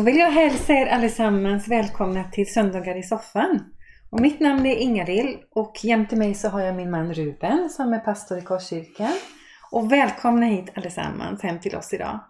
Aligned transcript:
Då 0.00 0.04
vill 0.04 0.16
jag 0.16 0.30
hälsa 0.30 0.72
er 0.72 0.86
allesammans 0.86 1.68
välkomna 1.68 2.24
till 2.24 2.52
Söndagar 2.52 2.98
i 2.98 3.02
soffan. 3.02 3.60
Och 4.10 4.20
mitt 4.20 4.40
namn 4.40 4.66
är 4.66 4.76
Ingarill 4.76 5.36
och 5.50 5.72
jämte 5.82 6.16
mig 6.16 6.34
så 6.34 6.48
har 6.48 6.60
jag 6.60 6.76
min 6.76 6.90
man 6.90 7.14
Ruben 7.14 7.70
som 7.70 7.92
är 7.92 7.98
pastor 7.98 8.38
i 8.38 8.42
Korskyrkan. 8.42 9.12
Och 9.70 9.92
välkomna 9.92 10.46
hit 10.46 10.68
allesammans 10.74 11.42
hem 11.42 11.60
till 11.60 11.76
oss 11.76 11.92
idag. 11.92 12.20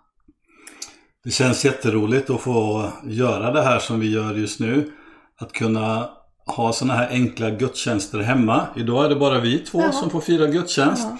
Det 1.24 1.30
känns 1.30 1.64
jätteroligt 1.64 2.30
att 2.30 2.40
få 2.40 2.88
göra 3.04 3.50
det 3.52 3.62
här 3.62 3.78
som 3.78 4.00
vi 4.00 4.12
gör 4.14 4.34
just 4.34 4.60
nu. 4.60 4.92
Att 5.40 5.52
kunna 5.52 6.10
ha 6.46 6.72
sådana 6.72 6.94
här 6.94 7.08
enkla 7.10 7.50
gudstjänster 7.50 8.18
hemma. 8.18 8.66
Idag 8.76 9.04
är 9.04 9.08
det 9.08 9.16
bara 9.16 9.40
vi 9.40 9.58
två 9.58 9.80
ja. 9.80 9.92
som 9.92 10.10
får 10.10 10.20
fira 10.20 10.46
gudstjänst. 10.46 11.08
Ja. 11.10 11.18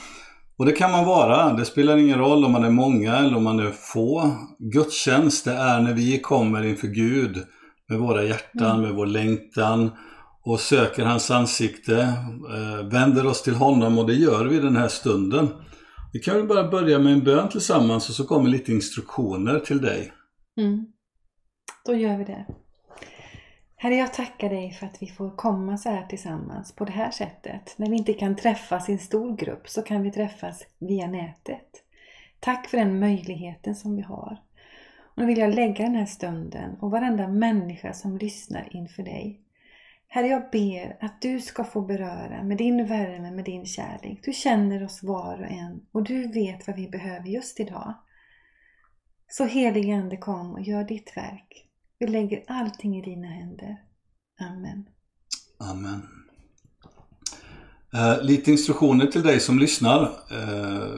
Och 0.60 0.66
det 0.66 0.72
kan 0.72 0.90
man 0.90 1.04
vara. 1.04 1.52
Det 1.52 1.64
spelar 1.64 1.96
ingen 1.96 2.18
roll 2.18 2.44
om 2.44 2.52
man 2.52 2.64
är 2.64 2.70
många 2.70 3.16
eller 3.16 3.36
om 3.36 3.44
man 3.44 3.60
är 3.60 3.70
få. 3.70 4.32
Gudstjänst, 4.58 5.44
det 5.44 5.52
är 5.52 5.80
när 5.80 5.94
vi 5.94 6.18
kommer 6.18 6.62
inför 6.62 6.86
Gud 6.86 7.36
med 7.88 7.98
våra 7.98 8.24
hjärtan, 8.24 8.70
mm. 8.70 8.80
med 8.80 8.94
vår 8.94 9.06
längtan 9.06 9.90
och 10.42 10.60
söker 10.60 11.04
hans 11.04 11.30
ansikte, 11.30 12.00
eh, 12.54 12.86
vänder 12.90 13.26
oss 13.26 13.42
till 13.42 13.54
honom 13.54 13.98
och 13.98 14.06
det 14.06 14.14
gör 14.14 14.44
vi 14.44 14.60
den 14.60 14.76
här 14.76 14.88
stunden. 14.88 15.48
Vi 16.12 16.18
kan 16.20 16.36
väl 16.36 16.46
bara 16.46 16.70
börja 16.70 16.98
med 16.98 17.12
en 17.12 17.24
bön 17.24 17.48
tillsammans 17.48 18.08
och 18.08 18.14
så 18.14 18.24
kommer 18.24 18.48
lite 18.48 18.72
instruktioner 18.72 19.58
till 19.58 19.80
dig. 19.80 20.12
Mm. 20.56 20.86
Då 21.86 21.94
gör 21.94 22.18
vi 22.18 22.24
det. 22.24 22.46
Herre, 23.82 23.94
jag 23.94 24.14
tackar 24.14 24.50
dig 24.50 24.70
för 24.70 24.86
att 24.86 25.02
vi 25.02 25.06
får 25.06 25.36
komma 25.36 25.78
så 25.78 25.90
här 25.90 26.06
tillsammans 26.06 26.72
på 26.72 26.84
det 26.84 26.92
här 26.92 27.10
sättet. 27.10 27.74
När 27.76 27.90
vi 27.90 27.96
inte 27.96 28.12
kan 28.12 28.36
träffas 28.36 28.88
i 28.88 28.92
en 28.92 28.98
stor 28.98 29.36
grupp 29.36 29.68
så 29.68 29.82
kan 29.82 30.02
vi 30.02 30.10
träffas 30.10 30.66
via 30.78 31.06
nätet. 31.06 31.84
Tack 32.40 32.68
för 32.68 32.76
den 32.78 33.00
möjligheten 33.00 33.74
som 33.74 33.96
vi 33.96 34.02
har. 34.02 34.42
Och 34.98 35.18
nu 35.18 35.26
vill 35.26 35.38
jag 35.38 35.54
lägga 35.54 35.84
den 35.84 35.94
här 35.94 36.06
stunden 36.06 36.78
och 36.80 36.90
varenda 36.90 37.28
människa 37.28 37.92
som 37.92 38.18
lyssnar 38.18 38.76
inför 38.76 39.02
dig. 39.02 39.40
Herre, 40.08 40.26
jag 40.26 40.50
ber 40.52 40.96
att 41.00 41.22
du 41.22 41.40
ska 41.40 41.64
få 41.64 41.80
beröra 41.80 42.42
med 42.42 42.56
din 42.56 42.86
värme, 42.86 43.30
med 43.30 43.44
din 43.44 43.66
kärlek. 43.66 44.20
Du 44.22 44.32
känner 44.32 44.84
oss 44.84 45.02
var 45.02 45.38
och 45.38 45.50
en 45.50 45.86
och 45.92 46.02
du 46.02 46.32
vet 46.32 46.66
vad 46.66 46.76
vi 46.76 46.88
behöver 46.88 47.28
just 47.28 47.60
idag. 47.60 47.94
Så 49.28 49.44
helige 49.44 49.94
Ande 49.94 50.16
kom 50.16 50.52
och 50.52 50.62
gör 50.62 50.84
ditt 50.84 51.16
verk. 51.16 51.69
Vi 52.00 52.06
lägger 52.06 52.44
allting 52.46 52.98
i 52.98 53.02
dina 53.02 53.26
händer. 53.26 53.76
Amen. 54.40 54.84
Amen. 55.58 56.02
Eh, 57.94 58.22
lite 58.22 58.50
instruktioner 58.50 59.06
till 59.06 59.22
dig 59.22 59.40
som 59.40 59.58
lyssnar. 59.58 60.02
Eh, 60.02 60.94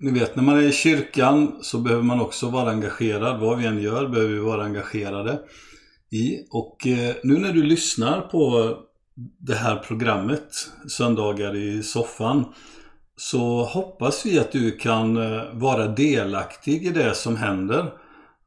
ni 0.00 0.10
vet, 0.10 0.36
när 0.36 0.42
man 0.42 0.58
är 0.58 0.62
i 0.62 0.72
kyrkan 0.72 1.58
så 1.62 1.78
behöver 1.78 2.02
man 2.02 2.20
också 2.20 2.50
vara 2.50 2.70
engagerad. 2.70 3.40
Vad 3.40 3.58
vi 3.58 3.66
än 3.66 3.82
gör 3.82 4.08
behöver 4.08 4.32
vi 4.32 4.40
vara 4.40 4.64
engagerade 4.64 5.40
i. 6.10 6.38
Och 6.50 6.86
eh, 6.86 7.16
nu 7.22 7.38
när 7.38 7.52
du 7.52 7.62
lyssnar 7.62 8.20
på 8.20 8.76
det 9.38 9.54
här 9.54 9.76
programmet, 9.76 10.48
Söndagar 10.88 11.56
i 11.56 11.82
soffan, 11.82 12.44
så 13.16 13.64
hoppas 13.64 14.26
vi 14.26 14.38
att 14.38 14.52
du 14.52 14.70
kan 14.70 15.16
eh, 15.16 15.42
vara 15.52 15.86
delaktig 15.86 16.86
i 16.86 16.90
det 16.90 17.14
som 17.14 17.36
händer. 17.36 18.03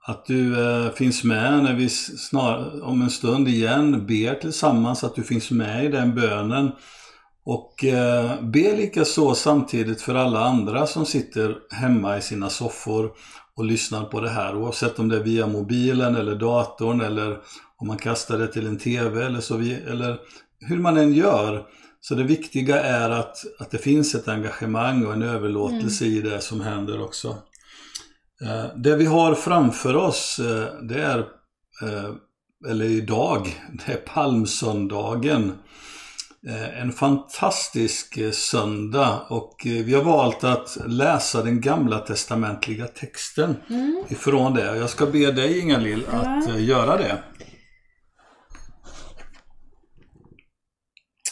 Att 0.10 0.26
du 0.26 0.70
eh, 0.70 0.92
finns 0.92 1.24
med 1.24 1.64
när 1.64 1.74
vi 1.74 1.90
snar, 1.90 2.84
om 2.84 3.02
en 3.02 3.10
stund 3.10 3.48
igen 3.48 4.06
ber 4.08 4.36
tillsammans, 4.36 5.04
att 5.04 5.16
du 5.16 5.24
finns 5.24 5.52
med 5.52 5.86
i 5.86 5.88
den 5.88 6.16
bönen. 6.16 6.72
Och 7.46 7.86
eh, 7.86 8.42
be 8.42 8.76
lika 8.76 9.06
så 9.06 9.36
samtidigt 9.36 10.02
för 10.02 10.16
alla 10.16 10.40
andra 10.40 10.88
som 10.88 11.06
sitter 11.06 11.58
hemma 11.72 12.18
i 12.18 12.22
sina 12.22 12.50
soffor 12.50 13.12
och 13.56 13.66
lyssnar 13.66 14.04
på 14.04 14.22
det 14.22 14.30
här. 14.30 14.56
Oavsett 14.56 15.00
om 15.00 15.10
det 15.10 15.18
är 15.18 15.24
via 15.24 15.48
mobilen 15.48 16.16
eller 16.16 16.36
datorn 16.36 17.02
eller 17.02 17.38
om 17.78 17.88
man 17.88 17.98
kastar 17.98 18.38
det 18.38 18.48
till 18.48 18.68
en 18.68 18.78
TV 18.78 19.26
eller 19.26 19.40
så 19.40 19.56
eller 19.60 20.18
hur 20.60 20.78
man 20.78 20.98
än 20.98 21.14
gör. 21.14 21.66
Så 22.02 22.16
det 22.16 22.24
viktiga 22.24 22.82
är 22.82 23.10
att, 23.10 23.38
att 23.60 23.72
det 23.72 23.78
finns 23.78 24.16
ett 24.16 24.28
engagemang 24.28 25.06
och 25.06 25.14
en 25.14 25.22
överlåtelse 25.22 26.06
mm. 26.06 26.18
i 26.18 26.22
det 26.22 26.42
som 26.42 26.62
händer 26.62 27.04
också. 27.04 27.36
Eh, 28.42 28.66
det 28.76 28.96
vi 28.96 29.06
har 29.06 29.36
framför 29.36 29.96
oss, 29.96 30.40
eh, 30.40 30.82
det 30.82 31.02
är, 31.02 31.20
eh, 31.84 32.14
eller 32.70 32.86
idag, 32.86 33.48
det 33.86 33.94
är 33.94 33.98
palmsöndagen. 33.98 35.54
En 36.74 36.92
fantastisk 36.92 38.34
söndag 38.34 39.26
och 39.30 39.62
vi 39.64 39.94
har 39.94 40.04
valt 40.04 40.44
att 40.44 40.78
läsa 40.86 41.44
den 41.44 41.62
gamla 41.62 42.00
testamentliga 42.00 42.88
texten 42.88 43.56
mm. 43.70 44.04
ifrån 44.10 44.54
det. 44.54 44.78
Jag 44.78 44.90
ska 44.90 45.06
be 45.06 45.32
dig 45.32 45.60
Inga-Lill 45.60 46.06
att 46.12 46.48
ja. 46.48 46.58
göra 46.58 46.98
det. 46.98 47.24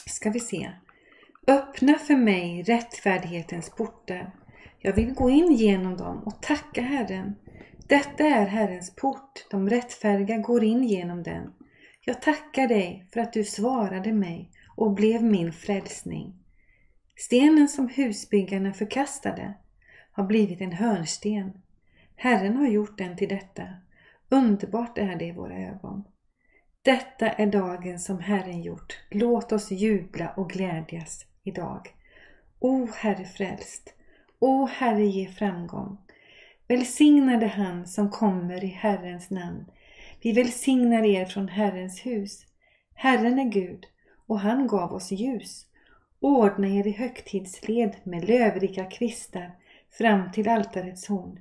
Ska 0.09 0.29
vi 0.29 0.39
se. 0.39 0.69
Öppna 1.47 1.93
för 1.93 2.15
mig 2.15 2.63
rättfärdighetens 2.63 3.69
portar 3.69 4.33
jag 4.85 4.93
vill 4.93 5.13
gå 5.13 5.29
in 5.29 5.51
genom 5.51 5.97
dem 5.97 6.23
och 6.25 6.41
tacka 6.41 6.81
Herren. 6.81 7.35
Detta 7.87 8.23
är 8.23 8.45
Herrens 8.45 8.95
port, 8.95 9.45
de 9.51 9.69
rättfärdiga 9.69 10.37
går 10.37 10.63
in 10.63 10.83
genom 10.83 11.23
den. 11.23 11.53
Jag 12.01 12.21
tackar 12.21 12.67
dig 12.67 13.07
för 13.13 13.19
att 13.19 13.33
du 13.33 13.43
svarade 13.43 14.13
mig 14.13 14.51
och 14.75 14.93
blev 14.93 15.23
min 15.23 15.53
frälsning. 15.53 16.33
Stenen 17.15 17.67
som 17.67 17.89
husbyggarna 17.89 18.73
förkastade 18.73 19.53
har 20.11 20.23
blivit 20.23 20.61
en 20.61 20.71
hörnsten. 20.71 21.51
Herren 22.15 22.57
har 22.57 22.67
gjort 22.67 22.97
den 22.97 23.17
till 23.17 23.29
detta. 23.29 23.63
Underbart 24.29 24.97
är 24.97 25.15
det 25.15 25.25
i 25.25 25.31
våra 25.31 25.57
ögon. 25.57 26.03
Detta 26.81 27.29
är 27.29 27.47
dagen 27.47 27.99
som 27.99 28.19
Herren 28.19 28.61
gjort. 28.61 28.99
Låt 29.09 29.51
oss 29.51 29.71
jubla 29.71 30.33
och 30.37 30.49
glädjas 30.49 31.25
idag. 31.43 31.95
O 32.59 32.87
Herre 32.95 33.25
frälst, 33.25 33.94
O 34.47 34.65
Herre, 34.65 35.05
ge 35.05 35.27
framgång. 35.27 35.97
Välsignade 36.67 37.47
han 37.47 37.87
som 37.87 38.09
kommer 38.11 38.63
i 38.63 38.67
Herrens 38.67 39.29
namn. 39.29 39.65
Vi 40.21 40.31
välsignar 40.31 41.03
er 41.03 41.25
från 41.25 41.47
Herrens 41.47 42.05
hus. 42.05 42.45
Herren 42.93 43.39
är 43.39 43.43
Gud 43.43 43.85
och 44.27 44.39
han 44.39 44.67
gav 44.67 44.93
oss 44.93 45.11
ljus. 45.11 45.65
Ordna 46.19 46.67
er 46.67 46.87
i 46.87 46.91
högtidsled 46.91 47.95
med 48.03 48.27
lövrika 48.27 48.85
kvistar 48.85 49.51
fram 49.97 50.31
till 50.31 50.49
altarets 50.49 51.07
horn. 51.07 51.39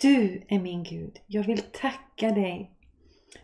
Du 0.00 0.42
är 0.48 0.58
min 0.58 0.82
Gud, 0.82 1.20
jag 1.26 1.42
vill 1.42 1.62
tacka 1.62 2.30
dig. 2.30 2.70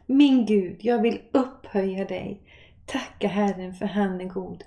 Min 0.07 0.47
Gud, 0.47 0.77
jag 0.81 1.03
vill 1.03 1.23
upphöja 1.33 2.05
dig. 2.05 2.41
Tacka 2.87 3.29
Herren 3.29 3.75
för 3.75 3.87
han 3.87 4.21
är 4.21 4.29
god. 4.29 4.65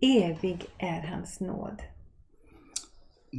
Evig 0.00 0.64
är 0.78 1.00
hans 1.00 1.40
nåd. 1.40 1.82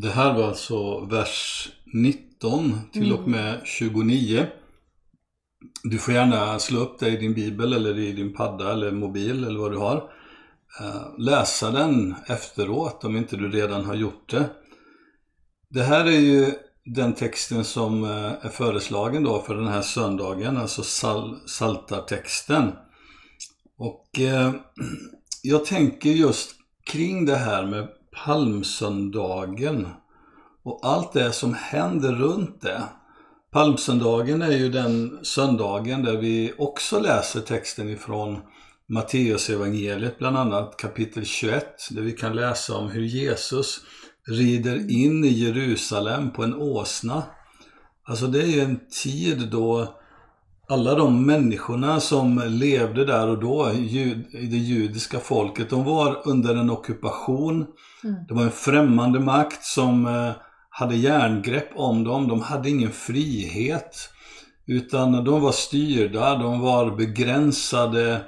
Det 0.02 0.10
här 0.10 0.34
var 0.34 0.48
alltså 0.48 1.00
vers 1.00 1.70
19 1.94 2.80
till 2.94 3.14
och 3.14 3.28
mm. 3.28 3.32
med 3.32 3.62
29. 3.66 4.48
Du 5.84 5.98
får 5.98 6.14
gärna 6.14 6.60
slå 6.60 6.80
upp 6.80 7.00
det 7.00 7.08
i 7.08 7.18
din 7.18 7.34
bibel 7.34 7.74
eller 7.74 8.00
i 8.00 8.12
din 8.12 8.34
padda 8.34 8.72
eller 8.72 8.92
mobil 8.92 9.44
eller 9.44 9.60
vad 9.60 9.72
du 9.72 9.78
har. 9.78 10.10
Eh, 10.80 11.18
läsa 11.18 11.72
den 11.72 12.16
efteråt 12.28 13.04
om 13.04 13.18
inte 13.18 13.38
du 13.38 13.52
redan 13.52 13.86
har 13.86 13.96
gjort 13.96 14.30
det. 14.30 14.50
Det 15.70 15.84
här 15.84 16.06
är 16.06 16.20
ju 16.20 16.52
den 16.86 17.14
texten 17.14 17.64
som 17.64 18.04
eh, 18.04 18.46
är 18.46 18.50
föreslagen 18.50 19.24
då 19.24 19.42
för 19.42 19.56
den 19.56 19.68
här 19.68 19.82
söndagen, 19.82 20.58
alltså 20.58 20.84
sal 20.84 21.40
saltartexten. 21.46 22.72
Och 23.78 24.20
eh, 24.20 24.52
jag 25.44 25.66
tänker 25.66 26.10
just 26.10 26.56
kring 26.84 27.26
det 27.26 27.36
här 27.36 27.66
med 27.66 27.88
palmsöndagen 28.26 29.88
och 30.64 30.80
allt 30.84 31.14
det 31.14 31.32
som 31.32 31.54
händer 31.54 32.12
runt 32.12 32.62
det. 32.62 32.84
Palmsöndagen 33.52 34.42
är 34.42 34.52
ju 34.52 34.70
den 34.70 35.20
söndagen 35.22 36.04
där 36.04 36.18
vi 36.18 36.54
också 36.58 37.00
läser 37.00 37.42
texten 37.42 37.90
ifrån 37.90 38.42
Matteusevangeliet, 38.90 40.18
bland 40.18 40.38
annat 40.38 40.78
kapitel 40.78 41.26
21 41.26 41.66
där 41.92 42.02
vi 42.02 42.12
kan 42.12 42.36
läsa 42.36 42.78
om 42.78 42.90
hur 42.90 43.04
Jesus 43.04 43.80
rider 44.28 44.92
in 44.92 45.24
i 45.24 45.28
Jerusalem 45.28 46.32
på 46.32 46.44
en 46.44 46.54
åsna. 46.54 47.24
Alltså 48.04 48.28
det 48.28 48.42
är 48.42 48.48
ju 48.48 48.60
en 48.60 48.80
tid 49.04 49.50
då 49.52 49.97
alla 50.70 50.96
de 50.96 51.26
människorna 51.26 52.00
som 52.00 52.44
levde 52.46 53.06
där 53.06 53.28
och 53.28 53.40
då 53.40 53.72
i 53.72 54.24
det 54.32 54.58
judiska 54.58 55.20
folket, 55.20 55.70
de 55.70 55.84
var 55.84 56.22
under 56.26 56.56
en 56.56 56.70
ockupation. 56.70 57.66
Mm. 58.04 58.16
Det 58.28 58.34
var 58.34 58.44
en 58.44 58.52
främmande 58.52 59.20
makt 59.20 59.64
som 59.64 60.06
eh, 60.06 60.32
hade 60.70 60.96
järngrepp 60.96 61.70
om 61.76 62.04
dem. 62.04 62.28
De 62.28 62.42
hade 62.42 62.70
ingen 62.70 62.92
frihet. 62.92 64.10
Utan 64.68 65.24
de 65.24 65.42
var 65.42 65.52
styrda, 65.52 66.36
de 66.36 66.60
var 66.60 66.96
begränsade. 66.96 68.22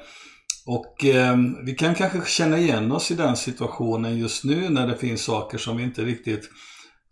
Och 0.66 1.06
eh, 1.06 1.38
vi 1.66 1.76
kan 1.76 1.96
kanske 1.96 2.22
känna 2.26 2.58
igen 2.58 2.92
oss 2.92 3.12
i 3.12 3.16
den 3.16 3.36
situationen 3.36 4.18
just 4.18 4.44
nu 4.44 4.70
när 4.70 4.88
det 4.88 4.98
finns 4.98 5.22
saker 5.22 5.58
som 5.58 5.78
vi 5.78 5.84
inte 5.84 6.02
riktigt 6.02 6.50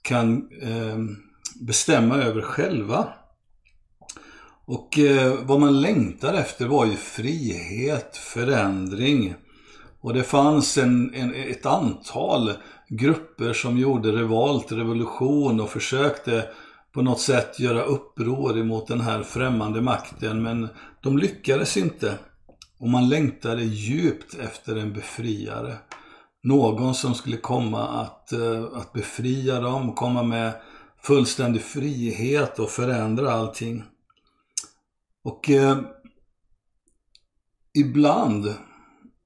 kan 0.01 0.49
eh, 0.61 0.97
bestämma 1.67 2.15
över 2.15 2.41
själva. 2.41 3.07
Och 4.67 4.99
eh, 4.99 5.33
vad 5.43 5.59
man 5.59 5.81
längtade 5.81 6.39
efter 6.39 6.65
var 6.65 6.85
ju 6.85 6.95
frihet, 6.95 8.17
förändring. 8.17 9.35
Och 10.01 10.13
det 10.13 10.23
fanns 10.23 10.77
en, 10.77 11.13
en, 11.13 11.35
ett 11.35 11.65
antal 11.65 12.51
grupper 12.89 13.53
som 13.53 13.77
gjorde 13.77 14.11
revolt, 14.11 14.71
revolution 14.71 15.59
och 15.59 15.69
försökte 15.69 16.49
på 16.93 17.01
något 17.01 17.19
sätt 17.19 17.59
göra 17.59 17.83
uppror 17.83 18.59
emot 18.59 18.87
den 18.87 19.01
här 19.01 19.23
främmande 19.23 19.81
makten. 19.81 20.43
Men 20.43 20.67
de 21.01 21.17
lyckades 21.17 21.77
inte. 21.77 22.13
Och 22.79 22.89
man 22.89 23.09
längtade 23.09 23.63
djupt 23.63 24.33
efter 24.33 24.75
en 24.75 24.93
befriare. 24.93 25.75
Någon 26.43 26.95
som 26.95 27.13
skulle 27.13 27.37
komma 27.37 27.87
att, 27.87 28.31
eh, 28.31 28.63
att 28.73 28.93
befria 28.93 29.59
dem, 29.59 29.93
komma 29.93 30.23
med 30.23 30.51
fullständig 31.03 31.61
frihet 31.61 32.59
och 32.59 32.69
förändra 32.69 33.31
allting. 33.31 33.83
Och 35.27 35.49
eh, 35.49 35.77
ibland, 37.73 38.53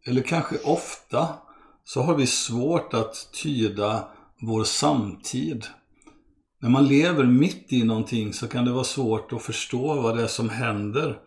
eller 0.07 0.21
kanske 0.21 0.57
ofta, 0.63 1.27
så 1.83 2.01
har 2.01 2.15
vi 2.15 2.27
svårt 2.27 2.93
att 2.93 3.29
tyda 3.43 4.07
vår 4.41 4.63
samtid. 4.63 5.65
När 6.61 6.69
man 6.69 6.87
lever 6.87 7.23
mitt 7.23 7.73
i 7.73 7.83
någonting 7.83 8.33
så 8.33 8.47
kan 8.47 8.65
det 8.65 8.71
vara 8.71 8.83
svårt 8.83 9.33
att 9.33 9.41
förstå 9.41 10.01
vad 10.01 10.17
det 10.17 10.23
är 10.23 10.27
som 10.27 10.49
händer. 10.49 11.19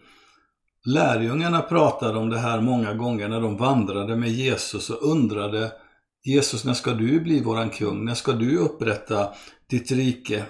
Lärjungarna 0.87 1.62
pratade 1.62 2.19
om 2.19 2.31
det 2.31 2.38
här 2.38 2.61
många 2.61 2.94
gånger 2.94 3.29
när 3.29 3.41
de 3.41 3.56
vandrade 3.56 4.17
med 4.17 4.31
Jesus 4.31 4.91
och 4.91 5.11
undrade 5.11 5.73
Jesus, 6.25 6.65
när 6.65 6.75
ska 6.75 6.93
du 6.93 7.21
bli 7.21 7.43
våran 7.43 7.71
kung? 7.71 8.05
När 8.05 8.15
ska 8.15 8.32
du 8.32 8.59
upprätta 8.59 9.29
ditt 9.71 9.91
rike? 9.91 10.44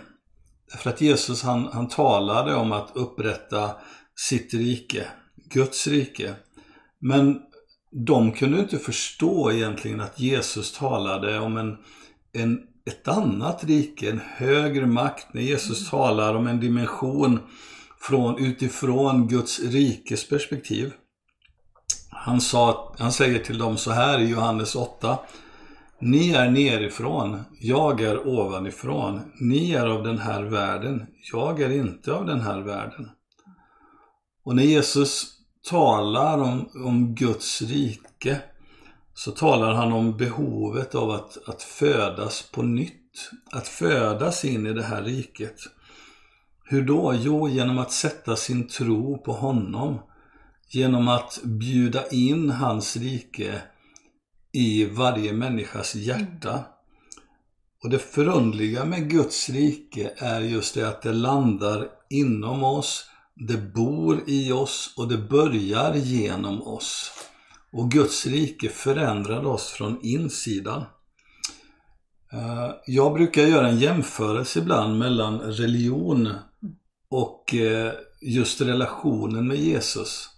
Därför 0.73 0.91
att 0.91 1.01
Jesus 1.01 1.43
han, 1.43 1.69
han 1.73 1.89
talade 1.89 2.55
om 2.55 2.73
att 2.73 2.91
upprätta 2.95 3.71
sitt 4.17 4.55
rike, 4.55 5.07
Guds 5.51 5.87
rike. 5.87 6.35
Men 6.99 7.41
de 7.91 8.33
kunde 8.33 8.61
inte 8.61 8.79
förstå 8.79 9.53
egentligen 9.53 10.01
att 10.01 10.21
Jesus 10.21 10.73
talade 10.73 11.39
om 11.39 11.57
en, 11.57 11.77
en, 12.33 12.61
ett 12.87 13.09
annat 13.09 13.65
rike, 13.65 14.11
en 14.11 14.21
högre 14.37 14.87
makt. 14.87 15.35
När 15.35 15.43
Jesus 15.43 15.81
mm. 15.81 15.91
talar 15.91 16.35
om 16.35 16.47
en 16.47 16.61
dimension 16.61 17.41
från, 18.01 18.39
utifrån 18.39 19.29
Guds 19.29 19.61
rikes 19.61 20.29
perspektiv. 20.29 20.93
Han, 22.11 22.41
sa, 22.41 22.95
han 22.99 23.13
säger 23.13 23.39
till 23.39 23.59
dem 23.59 23.77
så 23.77 23.91
här 23.91 24.19
i 24.19 24.29
Johannes 24.29 24.75
8. 24.75 25.19
Ni 26.01 26.33
är 26.33 26.51
nerifrån, 26.51 27.43
jag 27.61 28.01
är 28.01 28.29
ovanifrån. 28.29 29.21
Ni 29.41 29.73
är 29.73 29.87
av 29.87 30.03
den 30.03 30.19
här 30.19 30.43
världen, 30.43 31.07
jag 31.33 31.61
är 31.61 31.71
inte 31.71 32.13
av 32.13 32.27
den 32.27 32.41
här 32.41 32.61
världen. 32.61 33.11
Och 34.45 34.57
när 34.57 34.63
Jesus 34.63 35.27
talar 35.71 36.39
om, 36.39 36.69
om 36.75 37.15
Guds 37.15 37.63
rike 37.63 38.41
så 39.15 39.31
talar 39.31 39.73
han 39.73 39.93
om 39.93 40.17
behovet 40.17 40.95
av 40.95 41.11
att, 41.11 41.49
att 41.49 41.63
födas 41.63 42.51
på 42.53 42.63
nytt. 42.63 43.31
Att 43.53 43.69
födas 43.69 44.45
in 44.45 44.67
i 44.67 44.73
det 44.73 44.83
här 44.83 45.03
riket. 45.03 45.57
Hur 46.65 46.83
då? 46.83 47.15
Jo, 47.15 47.49
genom 47.49 47.79
att 47.79 47.93
sätta 47.93 48.37
sin 48.37 48.69
tro 48.69 49.19
på 49.19 49.33
honom. 49.33 49.99
Genom 50.69 51.09
att 51.09 51.41
bjuda 51.43 52.09
in 52.09 52.51
hans 52.51 52.97
rike 52.97 53.63
i 54.53 54.85
varje 54.85 55.33
människas 55.33 55.95
hjärta. 55.95 56.65
Och 57.83 57.91
det 57.91 57.99
förundliga 57.99 58.85
med 58.85 59.11
Guds 59.11 59.49
rike 59.49 60.13
är 60.17 60.41
just 60.41 60.75
det 60.75 60.89
att 60.89 61.03
det 61.03 61.13
landar 61.13 61.89
inom 62.11 62.65
oss, 62.65 63.07
det 63.37 63.57
bor 63.75 64.23
i 64.27 64.53
oss 64.53 64.95
och 64.97 65.09
det 65.09 65.19
börjar 65.19 65.95
genom 65.95 66.63
oss. 66.63 67.13
Och 67.73 67.91
Guds 67.91 68.27
rike 68.27 68.69
förändrar 68.69 69.47
oss 69.47 69.71
från 69.71 69.99
insidan. 70.03 70.85
Eh, 72.33 72.71
jag 72.87 73.13
brukar 73.13 73.43
göra 73.43 73.69
en 73.69 73.79
jämförelse 73.79 74.59
ibland 74.59 74.99
mellan 74.99 75.41
religion 75.41 76.35
och 77.09 77.55
eh, 77.55 77.93
just 78.21 78.61
relationen 78.61 79.49
med 79.49 79.57
Jesus. 79.57 80.29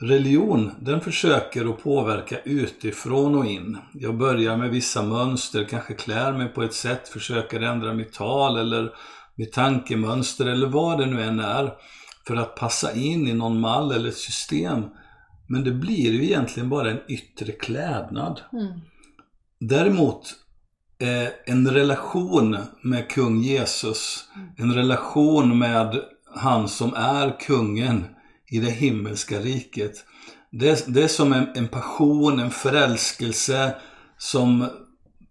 Religion, 0.00 0.70
den 0.80 1.00
försöker 1.00 1.70
att 1.70 1.82
påverka 1.82 2.38
utifrån 2.44 3.34
och 3.34 3.46
in. 3.46 3.78
Jag 3.92 4.16
börjar 4.16 4.56
med 4.56 4.70
vissa 4.70 5.02
mönster, 5.02 5.64
kanske 5.64 5.94
klär 5.94 6.32
mig 6.32 6.48
på 6.48 6.62
ett 6.62 6.74
sätt, 6.74 7.08
försöker 7.08 7.60
ändra 7.60 7.94
mitt 7.94 8.12
tal 8.12 8.56
eller 8.56 8.92
mitt 9.34 9.52
tankemönster 9.52 10.46
eller 10.46 10.66
vad 10.66 10.98
det 10.98 11.06
nu 11.06 11.22
än 11.22 11.40
är 11.40 11.74
för 12.26 12.36
att 12.36 12.56
passa 12.56 12.94
in 12.94 13.28
i 13.28 13.34
någon 13.34 13.60
mall 13.60 13.92
eller 13.92 14.08
ett 14.08 14.16
system. 14.16 14.84
Men 15.46 15.64
det 15.64 15.70
blir 15.70 16.12
ju 16.12 16.24
egentligen 16.24 16.68
bara 16.68 16.90
en 16.90 17.00
yttre 17.08 17.52
klädnad. 17.52 18.40
Mm. 18.52 18.80
Däremot 19.60 20.34
eh, 20.98 21.28
en 21.54 21.70
relation 21.70 22.56
med 22.82 23.10
kung 23.10 23.42
Jesus, 23.42 24.28
mm. 24.36 24.48
en 24.56 24.74
relation 24.74 25.58
med 25.58 26.00
han 26.34 26.68
som 26.68 26.94
är 26.94 27.40
kungen 27.40 28.04
i 28.50 28.58
det 28.58 28.70
himmelska 28.70 29.38
riket. 29.38 30.04
Det, 30.50 30.84
det 30.86 31.02
är 31.02 31.08
som 31.08 31.32
en, 31.32 31.46
en 31.54 31.68
passion, 31.68 32.40
en 32.40 32.50
förälskelse 32.50 33.74
som 34.18 34.68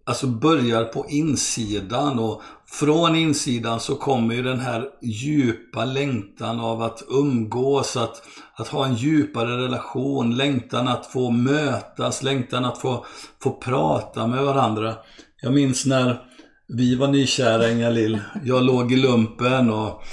alltså 0.04 0.28
börjar 0.28 0.84
på 0.84 1.06
insidan 1.10 2.19
och 2.19 2.42
från 2.73 3.15
insidan 3.15 3.79
så 3.79 3.95
kommer 3.95 4.35
ju 4.35 4.43
den 4.43 4.59
här 4.59 4.85
djupa 5.01 5.85
längtan 5.85 6.59
av 6.59 6.81
att 6.81 7.03
umgås, 7.09 7.97
att, 7.97 8.21
att 8.55 8.67
ha 8.67 8.85
en 8.85 8.95
djupare 8.95 9.57
relation, 9.57 10.35
längtan 10.35 10.87
att 10.87 11.06
få 11.06 11.30
mötas, 11.30 12.23
längtan 12.23 12.65
att 12.65 12.77
få, 12.77 13.06
få 13.44 13.51
prata 13.51 14.27
med 14.27 14.44
varandra. 14.44 14.94
Jag 15.42 15.53
minns 15.53 15.85
när 15.85 16.21
vi 16.68 16.95
var 16.95 17.07
nykära 17.07 17.71
Inga-Lill. 17.71 18.19
Jag 18.44 18.63
låg 18.63 18.92
i 18.92 18.95
lumpen 18.95 19.69
och 19.69 20.03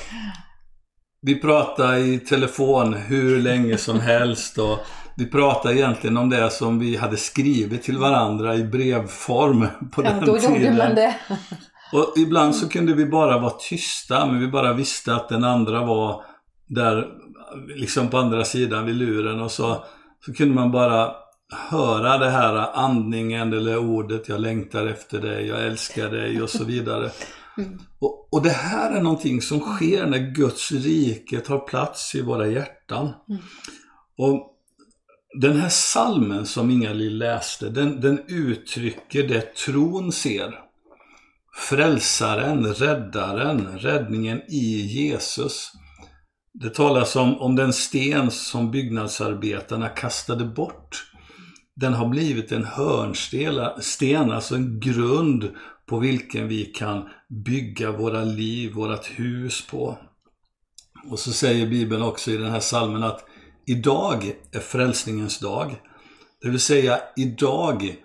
vi 1.23 1.41
pratade 1.41 1.99
i 2.01 2.19
telefon 2.19 2.95
hur 2.95 3.43
länge 3.43 3.77
som 3.77 4.01
helst 4.01 4.59
och 4.59 4.79
vi 5.17 5.27
pratade 5.27 5.75
egentligen 5.75 6.17
om 6.17 6.31
det 6.31 6.51
som 6.51 6.79
vi 6.79 6.97
hade 6.97 7.17
skrivit 7.17 7.83
till 7.83 7.99
varandra 7.99 8.55
i 8.55 8.65
brevform 8.65 9.67
på 9.93 10.05
ja, 10.05 10.11
den 10.11 10.25
då 10.25 10.39
tiden. 10.39 10.55
Gjorde 10.55 10.77
man 10.77 10.95
det. 10.95 11.15
Och 11.93 12.13
ibland 12.17 12.57
så 12.57 12.69
kunde 12.69 12.95
vi 12.95 13.07
bara 13.07 13.39
vara 13.39 13.51
tysta, 13.51 14.27
men 14.27 14.41
vi 14.41 14.47
bara 14.47 14.73
visste 14.73 15.15
att 15.15 15.29
den 15.29 15.45
andra 15.45 15.85
var 15.85 16.25
där, 16.67 17.07
liksom 17.77 18.09
på 18.09 18.19
andra 18.19 18.45
sidan 18.45 18.87
vid 18.87 18.95
luren 18.95 19.41
och 19.41 19.51
så, 19.51 19.85
så 20.27 20.33
kunde 20.33 20.55
man 20.55 20.73
bara 20.73 21.15
höra 21.53 22.19
det 22.19 22.31
här 22.31 22.55
andningen 22.75 23.53
eller 23.53 23.79
ordet 23.79 24.29
jag 24.29 24.41
längtar 24.41 24.87
efter 24.87 25.21
dig, 25.21 25.47
jag 25.47 25.67
älskar 25.67 26.11
dig 26.11 26.43
och 26.43 26.51
så 26.51 26.65
vidare. 26.65 27.11
Mm. 27.59 27.79
Och, 27.99 28.29
och, 28.33 28.43
det 28.43 28.51
här 28.51 28.97
är 28.97 29.03
någonting 29.03 29.43
som 29.43 29.61
sker 29.61 30.07
när 30.07 30.19
Guds 30.19 30.73
rike 30.73 31.41
tar 31.41 31.59
plats 31.59 32.15
i 32.15 32.23
våra 32.23 32.47
hjärtan. 32.47 33.11
Mm. 33.29 33.43
Och 34.19 34.57
den 35.41 35.57
här 35.57 35.69
salmen 35.69 36.47
som 36.47 36.71
Inga-Lill 36.71 37.19
läste, 37.19 37.69
den, 37.69 38.01
den 38.01 38.21
uttrycker 38.29 39.29
det 39.29 39.55
tron 39.55 40.13
ser. 40.13 40.70
Frälsaren, 41.61 42.75
räddaren, 42.75 43.79
räddningen 43.79 44.43
i 44.49 44.81
Jesus. 44.81 45.73
Det 46.53 46.75
talas 46.75 47.17
om, 47.17 47.41
om 47.41 47.57
den 47.57 47.73
sten 47.73 48.31
som 48.31 48.71
byggnadsarbetarna 48.71 49.89
kastade 49.89 50.45
bort. 50.45 51.05
Den 51.77 51.93
har 51.93 52.09
blivit 52.09 52.53
en 52.53 52.65
hörnsten, 52.65 54.31
alltså 54.31 54.55
en 54.55 54.81
grund 54.81 55.51
på 55.87 55.99
vilken 55.99 56.49
vi 56.49 56.65
kan 56.65 57.09
bygga 57.45 57.93
våra 57.93 58.25
liv, 58.25 58.73
vårat 58.73 59.07
hus 59.07 59.67
på. 59.67 59.99
Och 61.11 61.19
så 61.19 61.33
säger 61.33 61.67
Bibeln 61.67 62.03
också 62.03 62.31
i 62.31 62.37
den 62.37 62.51
här 62.51 62.61
salmen 62.61 63.03
att 63.03 63.25
idag 63.67 64.33
är 64.53 64.61
frälsningens 64.61 65.39
dag. 65.39 65.81
Det 66.43 66.49
vill 66.49 66.61
säga 66.61 67.01
idag 67.17 67.97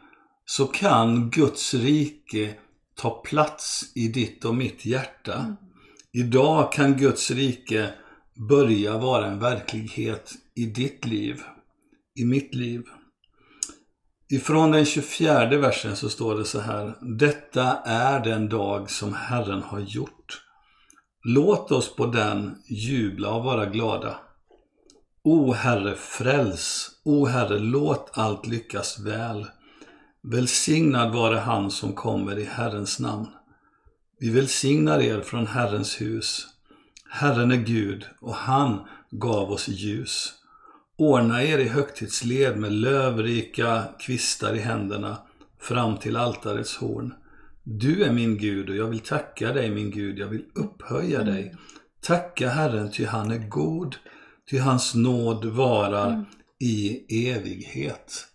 så 0.45 0.65
kan 0.65 1.29
Guds 1.29 1.73
rike 1.73 2.53
ta 2.95 3.09
plats 3.09 3.91
i 3.95 4.07
ditt 4.07 4.45
och 4.45 4.55
mitt 4.55 4.85
hjärta. 4.85 5.33
Mm. 5.33 5.55
Idag 6.13 6.71
kan 6.71 6.97
Guds 6.97 7.31
rike 7.31 7.93
börja 8.49 8.97
vara 8.97 9.25
en 9.25 9.39
verklighet 9.39 10.31
i 10.55 10.65
ditt 10.65 11.05
liv, 11.05 11.41
i 12.19 12.25
mitt 12.25 12.55
liv. 12.55 12.83
Ifrån 14.29 14.71
den 14.71 14.85
24 14.85 15.57
versen 15.57 15.95
så 15.95 16.09
står 16.09 16.35
det 16.35 16.45
så 16.45 16.59
här. 16.59 16.97
Detta 17.17 17.77
är 17.85 18.19
den 18.19 18.49
dag 18.49 18.89
som 18.89 19.13
Herren 19.13 19.63
har 19.63 19.79
gjort. 19.79 20.41
Låt 21.23 21.71
oss 21.71 21.95
på 21.95 22.05
den 22.05 22.57
jubla 22.67 23.33
och 23.33 23.43
vara 23.43 23.65
glada. 23.65 24.19
O 25.23 25.53
Herre, 25.53 25.95
fräls. 25.95 26.91
O 27.05 27.25
Herre, 27.25 27.59
låt 27.59 28.09
allt 28.13 28.47
lyckas 28.47 28.99
väl. 28.99 29.45
Välsignad 30.27 31.13
vare 31.13 31.37
han 31.37 31.71
som 31.71 31.93
kommer 31.93 32.39
i 32.39 32.43
Herrens 32.45 32.99
namn. 32.99 33.27
Vi 34.19 34.29
välsignar 34.29 34.99
er 34.99 35.21
från 35.21 35.47
Herrens 35.47 36.01
hus. 36.01 36.47
Herren 37.09 37.51
är 37.51 37.55
Gud 37.57 38.05
och 38.21 38.35
han 38.35 38.79
gav 39.11 39.51
oss 39.51 39.67
ljus. 39.67 40.33
Ordna 40.97 41.43
er 41.43 41.59
i 41.59 41.67
högtidsled 41.67 42.57
med 42.57 42.71
lövrika 42.73 43.83
kvistar 43.99 44.53
i 44.53 44.59
händerna 44.59 45.17
fram 45.61 45.97
till 45.97 46.15
altarets 46.15 46.77
horn. 46.77 47.13
Du 47.63 48.03
är 48.03 48.11
min 48.11 48.37
Gud 48.37 48.69
och 48.69 48.75
jag 48.75 48.87
vill 48.87 48.99
tacka 48.99 49.53
dig 49.53 49.69
min 49.69 49.91
Gud, 49.91 50.19
jag 50.19 50.27
vill 50.27 50.45
upphöja 50.55 51.23
dig. 51.23 51.41
Mm. 51.41 51.57
Tacka 52.01 52.49
Herren 52.49 52.91
ty 52.91 53.05
han 53.05 53.31
är 53.31 53.49
god, 53.49 53.95
ty 54.49 54.57
hans 54.57 54.95
nåd 54.95 55.45
varar 55.45 56.07
Mm. 56.07 56.25
i 56.59 57.05
evighet. 57.29 58.27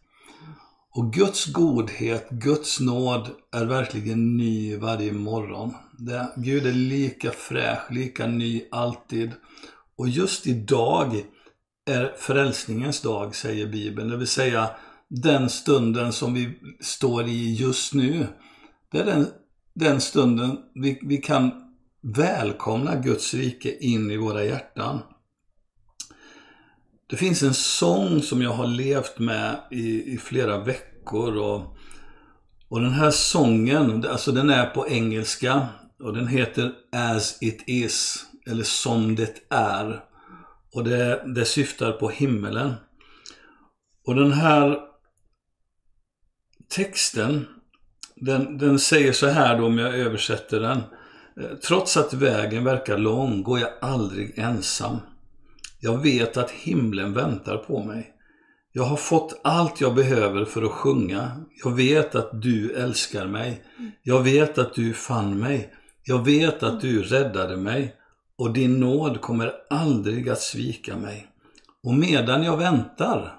Och 0.92 1.12
Guds 1.12 1.47
godhet, 1.47 2.30
Guds 2.30 2.80
nåd 2.80 3.30
är 3.52 3.64
verkligen 3.64 4.37
ny 4.37 4.76
varje 4.76 5.12
morgon. 5.12 5.75
Det, 5.99 6.32
Gud 6.37 6.66
är 6.66 6.73
lika 6.73 7.30
fräsch, 7.30 7.90
lika 7.90 8.26
ny 8.26 8.62
alltid. 8.70 9.32
Och 9.97 10.09
just 10.09 10.47
idag 10.47 11.23
är 11.90 12.14
frälsningens 12.18 13.00
dag, 13.00 13.35
säger 13.35 13.66
Bibeln. 13.66 14.09
Det 14.09 14.16
vill 14.16 14.26
säga 14.26 14.70
den 15.09 15.49
stunden 15.49 16.12
som 16.12 16.35
vi 16.35 16.59
står 16.80 17.26
i 17.28 17.54
just 17.54 17.94
nu. 17.94 18.26
Det 18.92 18.99
är 18.99 19.04
den, 19.04 19.26
den 19.75 20.00
stunden 20.00 20.59
vi, 20.75 20.99
vi 21.02 21.16
kan 21.16 21.52
välkomna 22.02 22.94
Guds 22.94 23.35
rike 23.35 23.76
in 23.78 24.11
i 24.11 24.16
våra 24.16 24.44
hjärtan. 24.44 24.99
Det 27.10 27.16
finns 27.16 27.42
en 27.42 27.54
sång 27.54 28.22
som 28.22 28.42
jag 28.42 28.50
har 28.50 28.66
levt 28.66 29.18
med 29.18 29.60
i, 29.70 30.12
i 30.12 30.18
flera 30.18 30.58
veckor 30.58 31.36
och, 31.36 31.76
och 32.68 32.80
den 32.80 32.92
här 32.92 33.10
sången, 33.10 34.06
alltså 34.06 34.32
den 34.32 34.50
är 34.50 34.66
på 34.66 34.88
engelska 34.88 35.68
och 36.02 36.14
den 36.14 36.26
heter 36.26 36.72
As 36.92 37.38
it 37.40 37.64
is, 37.66 38.26
eller 38.46 38.64
Som 38.64 39.16
det 39.16 39.34
är. 39.50 40.04
Och 40.74 40.84
det, 40.84 41.22
det 41.34 41.44
syftar 41.44 41.92
på 41.92 42.08
himmelen. 42.08 42.74
Och 44.06 44.14
den 44.14 44.32
här 44.32 44.78
texten, 46.68 47.46
den, 48.16 48.58
den 48.58 48.78
säger 48.78 49.12
så 49.12 49.26
här 49.26 49.58
då 49.58 49.66
om 49.66 49.78
jag 49.78 49.94
översätter 49.94 50.60
den. 50.60 50.78
Eh, 51.40 51.56
trots 51.66 51.96
att 51.96 52.12
vägen 52.12 52.64
verkar 52.64 52.98
lång 52.98 53.42
går 53.42 53.58
jag 53.58 53.70
aldrig 53.80 54.38
ensam. 54.38 54.96
Jag 55.80 55.99
vet 56.02 56.37
att 56.37 56.50
himlen 56.50 57.12
väntar 57.12 57.56
på 57.56 57.84
mig. 57.84 58.12
Jag 58.72 58.84
har 58.84 58.96
fått 58.96 59.40
allt 59.44 59.80
jag 59.80 59.94
behöver 59.94 60.44
för 60.44 60.62
att 60.62 60.70
sjunga. 60.70 61.30
Jag 61.64 61.70
vet 61.72 62.14
att 62.14 62.42
du 62.42 62.72
älskar 62.75 63.26
mig. 63.26 63.62
Jag 64.02 64.22
vet 64.22 64.58
att 64.58 64.75
du 64.75 64.92
fann 64.94 65.38
mig. 65.38 65.72
Jag 66.04 66.25
vet 66.25 66.62
att 66.62 66.80
du 66.80 67.02
räddade 67.02 67.56
mig. 67.56 67.94
Och 68.37 68.52
din 68.52 68.80
nåd 68.80 69.20
kommer 69.20 69.52
aldrig 69.70 70.28
att 70.28 70.40
svika 70.40 70.96
mig. 70.96 71.26
Och 71.82 71.94
medan 71.94 72.42
jag 72.42 72.56
väntar 72.56 73.34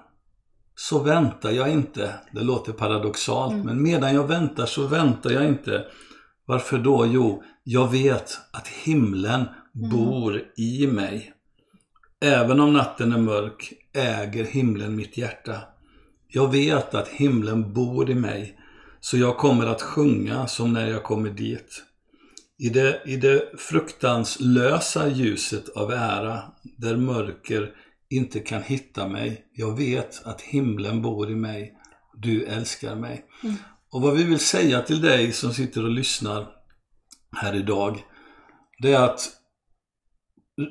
så 0.74 0.98
väntar 0.98 1.50
jag 1.50 1.70
inte. 1.70 2.14
Det 2.32 2.40
låter 2.40 2.72
paradoxalt, 2.72 3.52
Mm. 3.52 3.66
men 3.66 3.82
medan 3.82 4.14
jag 4.14 4.26
väntar 4.28 4.66
så 4.66 4.86
väntar 4.86 5.30
jag 5.30 5.46
inte. 5.48 5.84
Varför 6.46 6.78
då? 6.78 7.06
Jo, 7.06 7.42
jag 7.64 7.90
vet 7.90 8.38
att 8.52 8.68
himlen 8.68 9.44
bor 9.72 10.42
i 10.56 10.86
mig. 10.86 11.32
Även 12.24 12.60
om 12.60 12.72
natten 12.72 13.12
är 13.12 13.18
mörk 13.18 13.72
äger 13.92 14.44
himlen 14.44 14.96
mitt 14.96 15.16
hjärta. 15.16 15.60
Jag 16.28 16.52
vet 16.52 16.94
att 16.94 17.08
himlen 17.08 17.72
bor 17.72 18.10
i 18.10 18.14
mig, 18.14 18.58
så 19.00 19.18
jag 19.18 19.38
kommer 19.38 19.66
att 19.66 19.82
sjunga 19.82 20.46
som 20.46 20.72
när 20.72 20.90
jag 20.90 21.02
kommer 21.02 21.30
dit. 21.30 21.82
I 22.58 22.68
det, 22.68 23.02
I 23.06 23.16
det 23.16 23.52
fruktanslösa 23.58 25.08
ljuset 25.08 25.68
av 25.68 25.92
ära, 25.92 26.42
där 26.78 26.96
mörker 26.96 27.70
inte 28.10 28.40
kan 28.40 28.62
hitta 28.62 29.08
mig. 29.08 29.46
Jag 29.52 29.76
vet 29.76 30.26
att 30.26 30.40
himlen 30.40 31.02
bor 31.02 31.30
i 31.30 31.34
mig. 31.34 31.72
Du 32.14 32.44
älskar 32.44 32.94
mig. 32.94 33.24
Mm. 33.42 33.56
Och 33.90 34.02
vad 34.02 34.16
vi 34.16 34.24
vill 34.24 34.38
säga 34.38 34.82
till 34.82 35.00
dig 35.00 35.32
som 35.32 35.52
sitter 35.52 35.84
och 35.84 35.90
lyssnar 35.90 36.48
här 37.36 37.54
idag, 37.54 37.98
det 38.78 38.92
är 38.92 39.04
att 39.04 39.41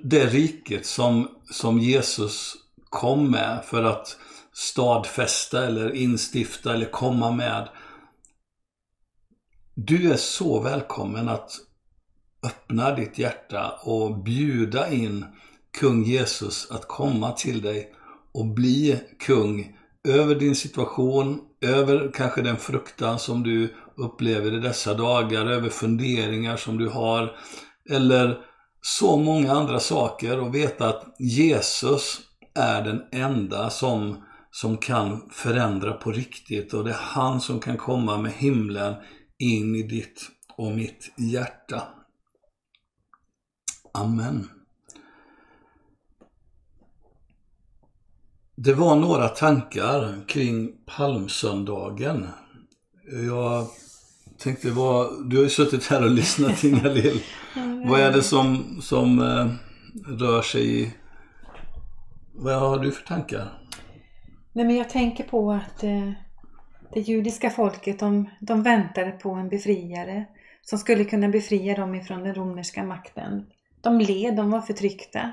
det 0.03 0.25
riket 0.25 0.85
som, 0.85 1.27
som 1.51 1.79
Jesus 1.79 2.55
kom 2.89 3.31
med 3.31 3.63
för 3.65 3.83
att 3.83 4.17
stadfästa 4.53 5.65
eller 5.65 5.95
instifta 5.95 6.73
eller 6.73 6.91
komma 6.91 7.31
med. 7.31 7.69
Du 9.75 10.11
är 10.11 10.17
så 10.17 10.59
välkommen 10.59 11.29
att 11.29 11.51
öppna 12.43 12.95
ditt 12.95 13.17
hjärta 13.17 13.71
och 13.83 14.23
bjuda 14.23 14.91
in 14.91 15.25
kung 15.79 16.03
Jesus 16.03 16.71
att 16.71 16.87
komma 16.87 17.31
till 17.31 17.61
dig 17.61 17.93
och 18.33 18.45
bli 18.45 18.99
kung 19.19 19.77
över 20.07 20.35
din 20.35 20.55
situation, 20.55 21.41
över 21.61 22.11
kanske 22.13 22.41
den 22.41 22.57
fruktan 22.57 23.19
som 23.19 23.43
du 23.43 23.73
upplever 23.95 24.53
i 24.53 24.59
dessa 24.59 24.93
dagar, 24.93 25.45
över 25.45 25.69
funderingar 25.69 26.57
som 26.57 26.77
du 26.77 26.89
har, 26.89 27.35
eller 27.89 28.50
så 28.81 29.17
många 29.17 29.51
andra 29.51 29.79
saker 29.79 30.39
och 30.39 30.55
veta 30.55 30.89
att 30.89 31.15
Jesus 31.19 32.19
är 32.53 32.81
den 32.81 33.01
enda 33.11 33.69
som, 33.69 34.23
som 34.51 34.77
kan 34.77 35.29
förändra 35.31 35.93
på 35.93 36.11
riktigt 36.11 36.73
och 36.73 36.83
det 36.83 36.89
är 36.89 36.99
han 36.99 37.41
som 37.41 37.59
kan 37.59 37.77
komma 37.77 38.17
med 38.17 38.31
himlen 38.31 38.95
in 39.37 39.75
i 39.75 39.83
ditt 39.83 40.29
och 40.57 40.71
mitt 40.71 41.13
hjärta. 41.17 41.83
Amen. 43.93 44.49
Det 48.55 48.73
var 48.73 48.95
några 48.95 49.27
tankar 49.27 50.27
kring 50.27 50.71
palmsöndagen. 50.85 52.27
Jag 53.27 53.67
tänkte, 54.37 54.71
vad, 54.71 55.29
du 55.29 55.35
har 55.35 55.43
ju 55.43 55.49
suttit 55.49 55.87
här 55.87 56.03
och 56.03 56.11
lyssnat 56.11 56.63
Inga-Lill. 56.63 57.21
Vad 57.85 57.99
är 57.99 58.11
det 58.11 58.23
som, 58.23 58.77
som 58.81 59.19
eh, 59.19 59.47
rör 60.19 60.41
sig 60.41 60.81
i... 60.81 60.93
Vad 62.33 62.59
har 62.59 62.79
du 62.79 62.91
för 62.91 63.05
tankar? 63.05 63.47
Nej, 64.53 64.65
men 64.65 64.75
jag 64.75 64.89
tänker 64.89 65.23
på 65.23 65.51
att 65.51 65.83
eh, 65.83 66.11
det 66.93 66.99
judiska 66.99 67.49
folket 67.49 67.99
de, 67.99 68.29
de 68.39 68.63
väntade 68.63 69.11
på 69.11 69.31
en 69.31 69.49
befriare 69.49 70.25
som 70.61 70.79
skulle 70.79 71.05
kunna 71.05 71.29
befria 71.29 71.75
dem 71.75 71.95
ifrån 71.95 72.23
den 72.23 72.35
romerska 72.35 72.83
makten. 72.83 73.45
De 73.81 73.99
led, 73.99 74.35
de 74.35 74.51
var 74.51 74.61
förtryckta. 74.61 75.31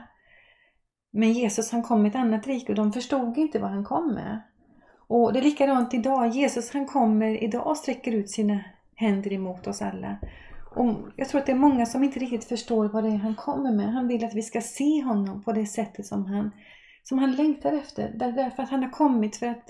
Men 1.11 1.33
Jesus 1.33 1.73
han 1.73 1.83
kom 1.83 2.03
med 2.03 2.09
ett 2.09 2.17
annat 2.17 2.47
rike 2.47 2.73
och 2.73 2.77
de 2.77 2.93
förstod 2.93 3.39
inte 3.39 3.59
vad 3.59 3.71
han 3.71 3.85
kom 3.85 4.15
med. 4.15 4.43
Och 5.09 5.33
det 5.33 5.39
är 5.39 5.43
likadant 5.43 5.95
idag. 5.95 6.29
Jesus 6.29 6.73
han 6.73 6.87
kommer 6.87 7.43
idag 7.43 7.67
och 7.67 7.77
sträcker 7.77 8.13
ut 8.13 8.31
sina 8.31 8.65
händer 8.99 9.33
emot 9.33 9.67
oss 9.67 9.83
alla. 9.83 10.19
Och 10.77 10.95
jag 11.17 11.29
tror 11.29 11.41
att 11.41 11.47
det 11.47 11.53
är 11.53 11.57
många 11.57 11.87
som 11.87 12.05
inte 12.05 12.19
riktigt 12.19 12.45
förstår 12.45 12.89
vad 12.89 13.05
det 13.05 13.11
är 13.11 13.17
han 13.17 13.35
kommer 13.35 13.73
med. 13.73 13.93
Han 13.93 14.09
vill 14.09 14.25
att 14.25 14.35
vi 14.35 14.43
ska 14.43 14.61
se 14.61 15.03
honom 15.03 15.43
på 15.43 15.53
det 15.53 15.67
sättet 15.67 16.07
som 16.07 16.27
han, 16.27 16.51
som 17.03 17.19
han 17.19 17.33
längtar 17.33 17.73
efter. 17.73 18.13
Därför 18.15 18.63
att 18.63 18.71
han 18.71 18.83
har 18.83 18.91
kommit 18.91 19.37
för 19.37 19.47
att 19.47 19.69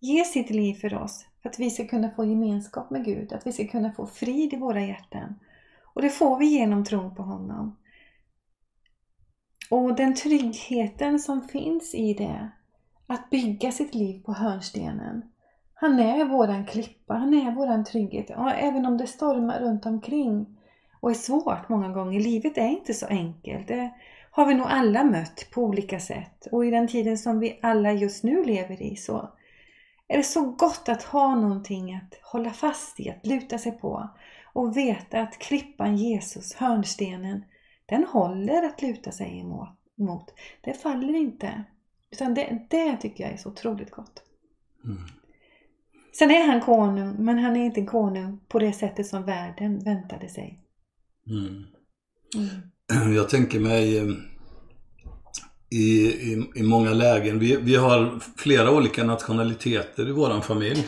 ge 0.00 0.24
sitt 0.24 0.50
liv 0.50 0.74
för 0.74 0.94
oss. 0.94 1.26
För 1.42 1.48
att 1.48 1.58
vi 1.58 1.70
ska 1.70 1.86
kunna 1.86 2.10
få 2.10 2.24
gemenskap 2.24 2.90
med 2.90 3.04
Gud. 3.04 3.32
Att 3.32 3.46
vi 3.46 3.52
ska 3.52 3.66
kunna 3.66 3.92
få 3.92 4.06
frid 4.06 4.52
i 4.52 4.56
våra 4.56 4.80
hjärtan. 4.80 5.34
Och 5.94 6.02
det 6.02 6.10
får 6.10 6.38
vi 6.38 6.46
genom 6.46 6.84
tron 6.84 7.14
på 7.14 7.22
honom. 7.22 7.76
Och 9.70 9.96
den 9.96 10.14
tryggheten 10.14 11.18
som 11.18 11.48
finns 11.48 11.94
i 11.94 12.14
det. 12.14 12.50
Att 13.06 13.30
bygga 13.30 13.72
sitt 13.72 13.94
liv 13.94 14.22
på 14.22 14.32
hörnstenen. 14.32 15.22
Han 15.78 16.00
är 16.00 16.24
våran 16.24 16.66
klippa, 16.66 17.14
han 17.14 17.34
är 17.34 17.52
våran 17.52 17.84
trygghet. 17.84 18.30
Och 18.30 18.50
även 18.50 18.86
om 18.86 18.96
det 18.96 19.06
stormar 19.06 19.60
runt 19.60 19.86
omkring 19.86 20.46
och 21.00 21.10
är 21.10 21.14
svårt 21.14 21.68
många 21.68 21.88
gånger. 21.88 22.20
Livet 22.20 22.58
är 22.58 22.68
inte 22.68 22.94
så 22.94 23.06
enkelt. 23.06 23.68
Det 23.68 23.90
har 24.30 24.46
vi 24.46 24.54
nog 24.54 24.66
alla 24.68 25.04
mött 25.04 25.50
på 25.50 25.62
olika 25.62 26.00
sätt. 26.00 26.46
Och 26.52 26.66
i 26.66 26.70
den 26.70 26.88
tiden 26.88 27.18
som 27.18 27.38
vi 27.38 27.58
alla 27.62 27.92
just 27.92 28.24
nu 28.24 28.44
lever 28.44 28.82
i 28.82 28.96
så 28.96 29.28
är 30.08 30.16
det 30.16 30.22
så 30.22 30.42
gott 30.42 30.88
att 30.88 31.02
ha 31.02 31.34
någonting 31.34 31.94
att 31.94 32.18
hålla 32.22 32.50
fast 32.50 33.00
i, 33.00 33.10
att 33.10 33.26
luta 33.26 33.58
sig 33.58 33.72
på. 33.72 34.10
Och 34.52 34.76
veta 34.76 35.20
att 35.20 35.38
klippan 35.38 35.96
Jesus, 35.96 36.54
hörnstenen, 36.54 37.44
den 37.86 38.04
håller 38.04 38.62
att 38.62 38.82
luta 38.82 39.12
sig 39.12 39.40
emot. 39.40 40.34
det 40.60 40.72
faller 40.72 41.14
inte. 41.14 41.64
Utan 42.10 42.34
det, 42.34 42.66
det 42.70 42.96
tycker 42.96 43.24
jag 43.24 43.32
är 43.32 43.36
så 43.36 43.48
otroligt 43.48 43.90
gott. 43.90 44.22
Mm. 44.84 44.98
Sen 46.18 46.30
är 46.30 46.46
han 46.46 46.60
konung, 46.60 47.14
men 47.18 47.38
han 47.38 47.56
är 47.56 47.64
inte 47.64 47.82
konung 47.82 48.40
på 48.48 48.58
det 48.58 48.72
sättet 48.72 49.06
som 49.06 49.24
världen 49.24 49.78
väntade 49.84 50.28
sig. 50.28 50.60
Mm. 51.30 51.64
Mm. 52.36 53.12
Jag 53.14 53.28
tänker 53.28 53.60
mig 53.60 53.98
eh, 53.98 54.04
i, 55.70 56.06
i, 56.06 56.50
i 56.54 56.62
många 56.62 56.90
lägen, 56.90 57.38
vi, 57.38 57.56
vi 57.56 57.76
har 57.76 58.20
flera 58.36 58.70
olika 58.70 59.04
nationaliteter 59.04 60.08
i 60.08 60.12
våran 60.12 60.42
familj. 60.42 60.86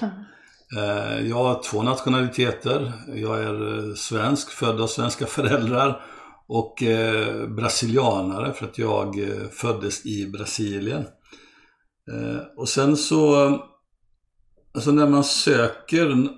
Eh, 0.77 1.27
Jag 1.29 1.37
har 1.37 1.63
två 1.63 1.83
nationaliteter. 1.83 2.93
Jag 3.15 3.43
är 3.43 3.79
eh, 3.89 3.95
svensk, 3.95 4.51
född 4.51 4.81
av 4.81 4.87
svenska 4.87 5.27
föräldrar 5.27 6.01
och 6.47 6.83
eh, 6.83 7.47
brasilianare 7.49 8.53
för 8.53 8.67
att 8.67 8.79
jag 8.79 9.15
föddes 9.53 10.07
i 10.07 10.27
Brasilien. 10.27 11.05
Eh, 12.13 12.41
Och 12.57 12.69
sen 12.69 12.97
så, 12.97 13.49
alltså 14.79 14.91
när 14.91 15.07
man 15.07 15.25
söker, 15.25 16.29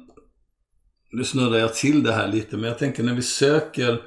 nu 1.13 1.25
snurrar 1.25 1.59
jag 1.59 1.75
till 1.75 2.03
det 2.03 2.13
här 2.13 2.29
lite, 2.29 2.57
men 2.57 2.69
jag 2.69 2.79
tänker 2.79 3.03
när 3.03 3.15
vi 3.15 3.23
söker 3.23 4.03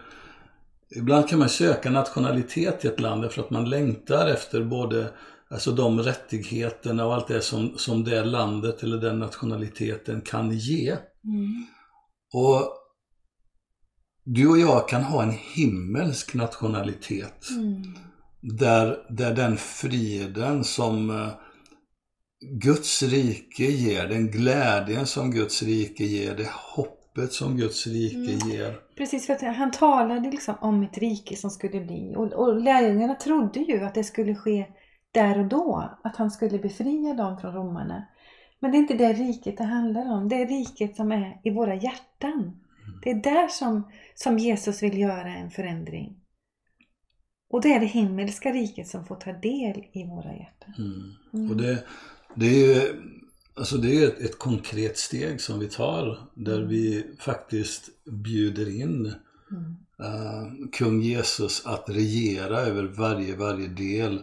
Ibland 0.95 1.29
kan 1.29 1.39
man 1.39 1.49
söka 1.49 1.89
nationalitet 1.89 2.85
i 2.85 2.87
ett 2.87 2.99
land 2.99 3.31
för 3.31 3.41
att 3.41 3.49
man 3.49 3.69
längtar 3.69 4.27
efter 4.27 4.63
både 4.63 5.13
alltså 5.49 5.71
de 5.71 5.99
rättigheterna 5.99 7.05
och 7.05 7.13
allt 7.13 7.27
det 7.27 7.41
som, 7.41 7.77
som 7.77 8.03
det 8.03 8.23
landet 8.23 8.83
eller 8.83 8.97
den 8.97 9.19
nationaliteten 9.19 10.21
kan 10.21 10.51
ge. 10.51 10.89
Mm. 11.23 11.65
Och 12.33 12.73
du 14.23 14.47
och 14.47 14.59
jag 14.59 14.89
kan 14.89 15.03
ha 15.03 15.23
en 15.23 15.37
himmelsk 15.55 16.33
nationalitet 16.33 17.49
Mm. 17.49 17.83
där, 18.41 19.05
där 19.09 19.35
den 19.35 19.57
friden 19.57 20.63
som 20.63 21.09
eh, 21.09 21.29
Guds 22.51 23.03
rike 23.03 23.63
ger, 23.63 24.07
den 24.07 24.27
glädjen 24.31 25.07
som 25.07 25.31
Guds 25.31 25.63
rike 25.63 26.03
ger, 26.03 26.35
det 26.35 26.49
hoppet 26.75 27.33
som 27.33 27.57
Guds 27.57 27.87
rike 27.87 28.33
Mm. 28.33 28.49
ger. 28.49 28.79
Precis, 28.97 29.25
för 29.27 29.33
att 29.33 29.55
han 29.57 29.71
talade 29.71 30.31
liksom 30.31 30.55
om 30.61 30.83
ett 30.83 30.97
rike 30.97 31.35
som 31.35 31.49
skulle 31.49 31.81
bli. 31.81 32.13
Och, 32.17 32.33
och 32.33 32.61
lärjungarna 32.61 33.15
trodde 33.15 33.59
ju 33.59 33.83
att 33.83 33.95
det 33.95 34.03
skulle 34.03 34.35
ske 34.35 34.65
där 35.11 35.39
och 35.39 35.45
då. 35.45 35.97
Att 36.03 36.15
han 36.15 36.31
skulle 36.31 36.59
befria 36.59 37.13
dem 37.13 37.37
från 37.37 37.53
romarna. 37.53 38.07
Men 38.59 38.71
det 38.71 38.77
är 38.77 38.79
inte 38.79 38.93
det 38.93 39.13
riket 39.13 39.57
det 39.57 39.63
handlar 39.63 40.11
om. 40.11 40.29
Det 40.29 40.35
är 40.35 40.47
riket 40.47 40.95
som 40.95 41.11
är 41.11 41.39
i 41.43 41.49
våra 41.49 41.75
hjärtan. 41.75 42.59
Det 43.03 43.09
är 43.09 43.15
där 43.15 43.47
som, 43.47 43.91
som 44.15 44.37
Jesus 44.37 44.83
vill 44.83 44.97
göra 44.99 45.35
en 45.35 45.51
förändring. 45.51 46.19
Och 47.49 47.61
det 47.61 47.73
är 47.73 47.79
det 47.79 47.85
himmelska 47.85 48.51
riket 48.51 48.87
som 48.87 49.05
får 49.05 49.15
ta 49.15 49.31
del 49.31 49.85
i 49.93 50.03
våra 50.03 50.33
hjärtan. 50.33 50.73
Mm. 50.77 51.11
Mm. 51.33 51.51
Och 51.51 51.57
det, 51.57 51.83
det 52.35 52.45
är 52.45 52.67
ju 52.67 53.01
alltså 53.55 53.77
det 53.77 54.03
är 54.03 54.07
ett, 54.07 54.19
ett 54.19 54.39
konkret 54.39 54.97
steg 54.97 55.41
som 55.41 55.59
vi 55.59 55.67
tar 55.67 56.27
där 56.35 56.57
Mm. 56.57 56.67
vi 56.69 57.05
faktiskt 57.19 57.89
bjuder 58.05 58.81
in 58.81 59.13
Mm. 59.51 59.75
eh, 59.99 60.67
kung 60.71 61.01
Jesus 61.01 61.65
att 61.65 61.89
regera 61.89 62.59
över 62.59 62.83
varje, 62.83 63.35
varje 63.35 63.67
del 63.67 64.21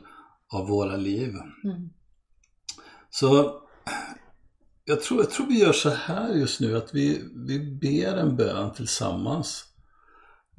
av 0.53 0.69
våra 0.69 0.97
liv. 0.97 1.35
Mm. 1.65 1.91
Så 3.11 3.61
jag 4.85 5.03
tror, 5.03 5.21
jag 5.21 5.31
tror 5.31 5.47
vi 5.47 5.59
gör 5.61 5.73
så 5.73 5.91
här 5.91 6.35
just 6.35 6.61
nu 6.61 6.77
att 6.77 6.95
vi, 6.95 7.23
vi 7.35 7.59
ber 7.59 8.17
en 8.17 8.37
bön 8.37 8.73
tillsammans. 8.75 9.65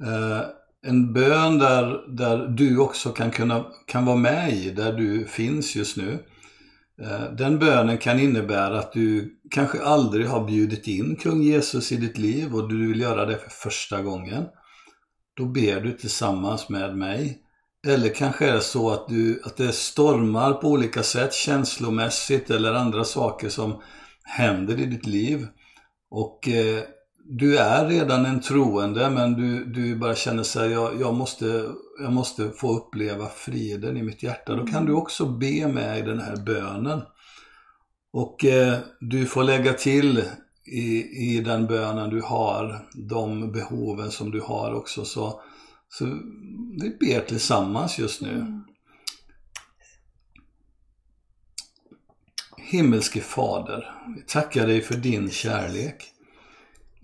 Eh, 0.00 0.40
en 0.82 1.12
bön 1.12 1.58
där, 1.58 2.04
där 2.16 2.46
du 2.46 2.78
också 2.78 3.10
kan, 3.10 3.30
kunna, 3.30 3.64
kan 3.86 4.04
vara 4.04 4.16
med 4.16 4.52
i, 4.52 4.70
där 4.70 4.92
du 4.92 5.24
finns 5.24 5.76
just 5.76 5.96
nu. 5.96 6.18
Eh, 7.00 7.32
den 7.32 7.58
bönen 7.58 7.98
kan 7.98 8.20
innebära 8.20 8.78
att 8.78 8.92
du 8.92 9.38
kanske 9.50 9.82
aldrig 9.82 10.26
har 10.26 10.44
bjudit 10.44 10.88
in 10.88 11.16
kung 11.16 11.42
Jesus 11.42 11.92
i 11.92 11.96
ditt 11.96 12.18
liv 12.18 12.54
och 12.54 12.68
du 12.68 12.88
vill 12.88 13.00
göra 13.00 13.26
det 13.26 13.38
för 13.38 13.50
första 13.50 14.02
gången. 14.02 14.44
Då 15.36 15.44
ber 15.44 15.80
du 15.80 15.92
tillsammans 15.92 16.68
med 16.68 16.96
mig. 16.96 17.38
Eller 17.86 18.14
kanske 18.14 18.48
är 18.48 18.52
det 18.52 18.60
så 18.60 18.90
att, 18.90 19.08
du, 19.08 19.42
att 19.44 19.56
det 19.56 19.72
stormar 19.72 20.52
på 20.52 20.68
olika 20.68 21.02
sätt 21.02 21.34
känslomässigt 21.34 22.50
eller 22.50 22.72
andra 22.72 23.04
saker 23.04 23.48
som 23.48 23.82
händer 24.24 24.80
i 24.80 24.86
ditt 24.86 25.06
liv. 25.06 25.46
Och 26.10 26.48
eh, 26.48 26.82
du 27.24 27.58
är 27.58 27.88
redan 27.88 28.26
en 28.26 28.40
troende 28.40 29.10
men 29.10 29.32
du, 29.32 29.64
du 29.64 29.96
bara 29.96 30.14
känner 30.14 30.42
sig, 30.42 30.70
jag, 30.70 31.00
jag, 31.00 31.14
måste, 31.14 31.68
jag 32.02 32.12
måste 32.12 32.50
få 32.50 32.76
uppleva 32.76 33.28
friden 33.28 33.96
i 33.96 34.02
mitt 34.02 34.22
hjärta. 34.22 34.56
Då 34.56 34.66
kan 34.66 34.86
du 34.86 34.92
också 34.92 35.26
be 35.26 35.68
med 35.68 35.98
i 35.98 36.02
den 36.02 36.20
här 36.20 36.36
bönen. 36.36 37.02
Och 38.12 38.44
eh, 38.44 38.78
du 39.00 39.26
får 39.26 39.44
lägga 39.44 39.72
till 39.72 40.24
i, 40.66 41.02
i 41.34 41.40
den 41.40 41.66
bönen 41.66 42.10
du 42.10 42.20
har, 42.22 42.88
de 42.94 43.52
behoven 43.52 44.10
som 44.10 44.30
du 44.30 44.40
har 44.40 44.74
också. 44.74 45.04
Så, 45.04 45.40
så 45.88 46.04
vi 46.80 46.96
ber 47.00 47.20
tillsammans 47.20 47.98
just 47.98 48.20
nu. 48.20 48.34
Mm. 48.34 48.64
Himmelske 52.56 53.20
Fader, 53.20 53.94
vi 54.16 54.22
tackar 54.22 54.66
dig 54.66 54.80
för 54.80 54.94
din 54.94 55.30
kärlek. 55.30 56.11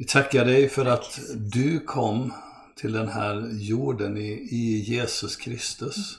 Vi 0.01 0.05
tackar 0.05 0.45
dig 0.45 0.69
för 0.69 0.87
att 0.87 1.21
du 1.37 1.81
kom 1.81 2.33
till 2.77 2.93
den 2.93 3.09
här 3.09 3.49
jorden 3.53 4.17
i, 4.17 4.49
i 4.51 4.79
Jesus 4.79 5.37
Kristus. 5.37 6.19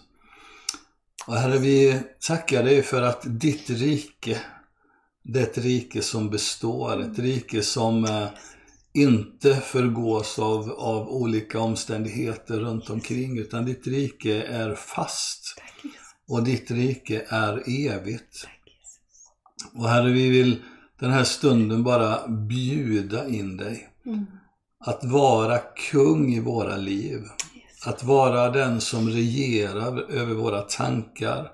Och 1.27 1.35
Herre, 1.35 1.57
vi 1.57 1.99
tackar 2.27 2.63
dig 2.63 2.83
för 2.83 3.01
att 3.01 3.21
ditt 3.25 3.69
rike, 3.69 4.41
det 5.23 5.39
är 5.39 5.43
ett 5.43 5.57
rike 5.57 6.01
som 6.01 6.29
består, 6.29 7.01
ett 7.01 7.19
rike 7.19 7.61
som 7.61 8.05
eh, 8.05 8.27
inte 8.93 9.55
förgås 9.55 10.39
av, 10.39 10.71
av 10.71 11.09
olika 11.09 11.59
omständigheter 11.59 12.59
runt 12.59 12.89
omkring, 12.89 13.37
utan 13.37 13.65
ditt 13.65 13.87
rike 13.87 14.43
är 14.43 14.75
fast. 14.75 15.61
Och 16.27 16.43
ditt 16.43 16.71
rike 16.71 17.25
är 17.29 17.63
evigt. 17.87 18.47
Och 19.73 19.89
Herre, 19.89 20.11
vi 20.11 20.29
vill 20.29 20.63
den 20.99 21.12
här 21.12 21.23
stunden 21.23 21.83
bara 21.83 22.27
bjuda 22.27 23.27
in 23.27 23.57
dig. 23.57 23.89
Mm. 24.05 24.25
Att 24.79 25.03
vara 25.03 25.57
kung 25.91 26.33
i 26.33 26.39
våra 26.39 26.77
liv. 26.77 27.21
Jesus. 27.53 27.88
Att 27.88 28.03
vara 28.03 28.49
den 28.49 28.81
som 28.81 29.09
regerar 29.09 30.12
över 30.12 30.33
våra 30.33 30.62
tankar, 30.62 31.51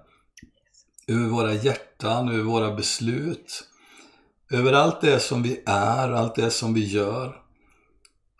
över 1.07 1.27
våra 1.27 1.53
hjärtan, 1.53 2.29
över 2.29 2.43
våra 2.43 2.75
beslut. 2.75 3.63
Över 4.51 4.73
allt 4.73 5.01
det 5.01 5.19
som 5.19 5.43
vi 5.43 5.63
är, 5.65 6.11
allt 6.11 6.35
det 6.35 6.49
som 6.49 6.73
vi 6.73 6.85
gör. 6.85 7.35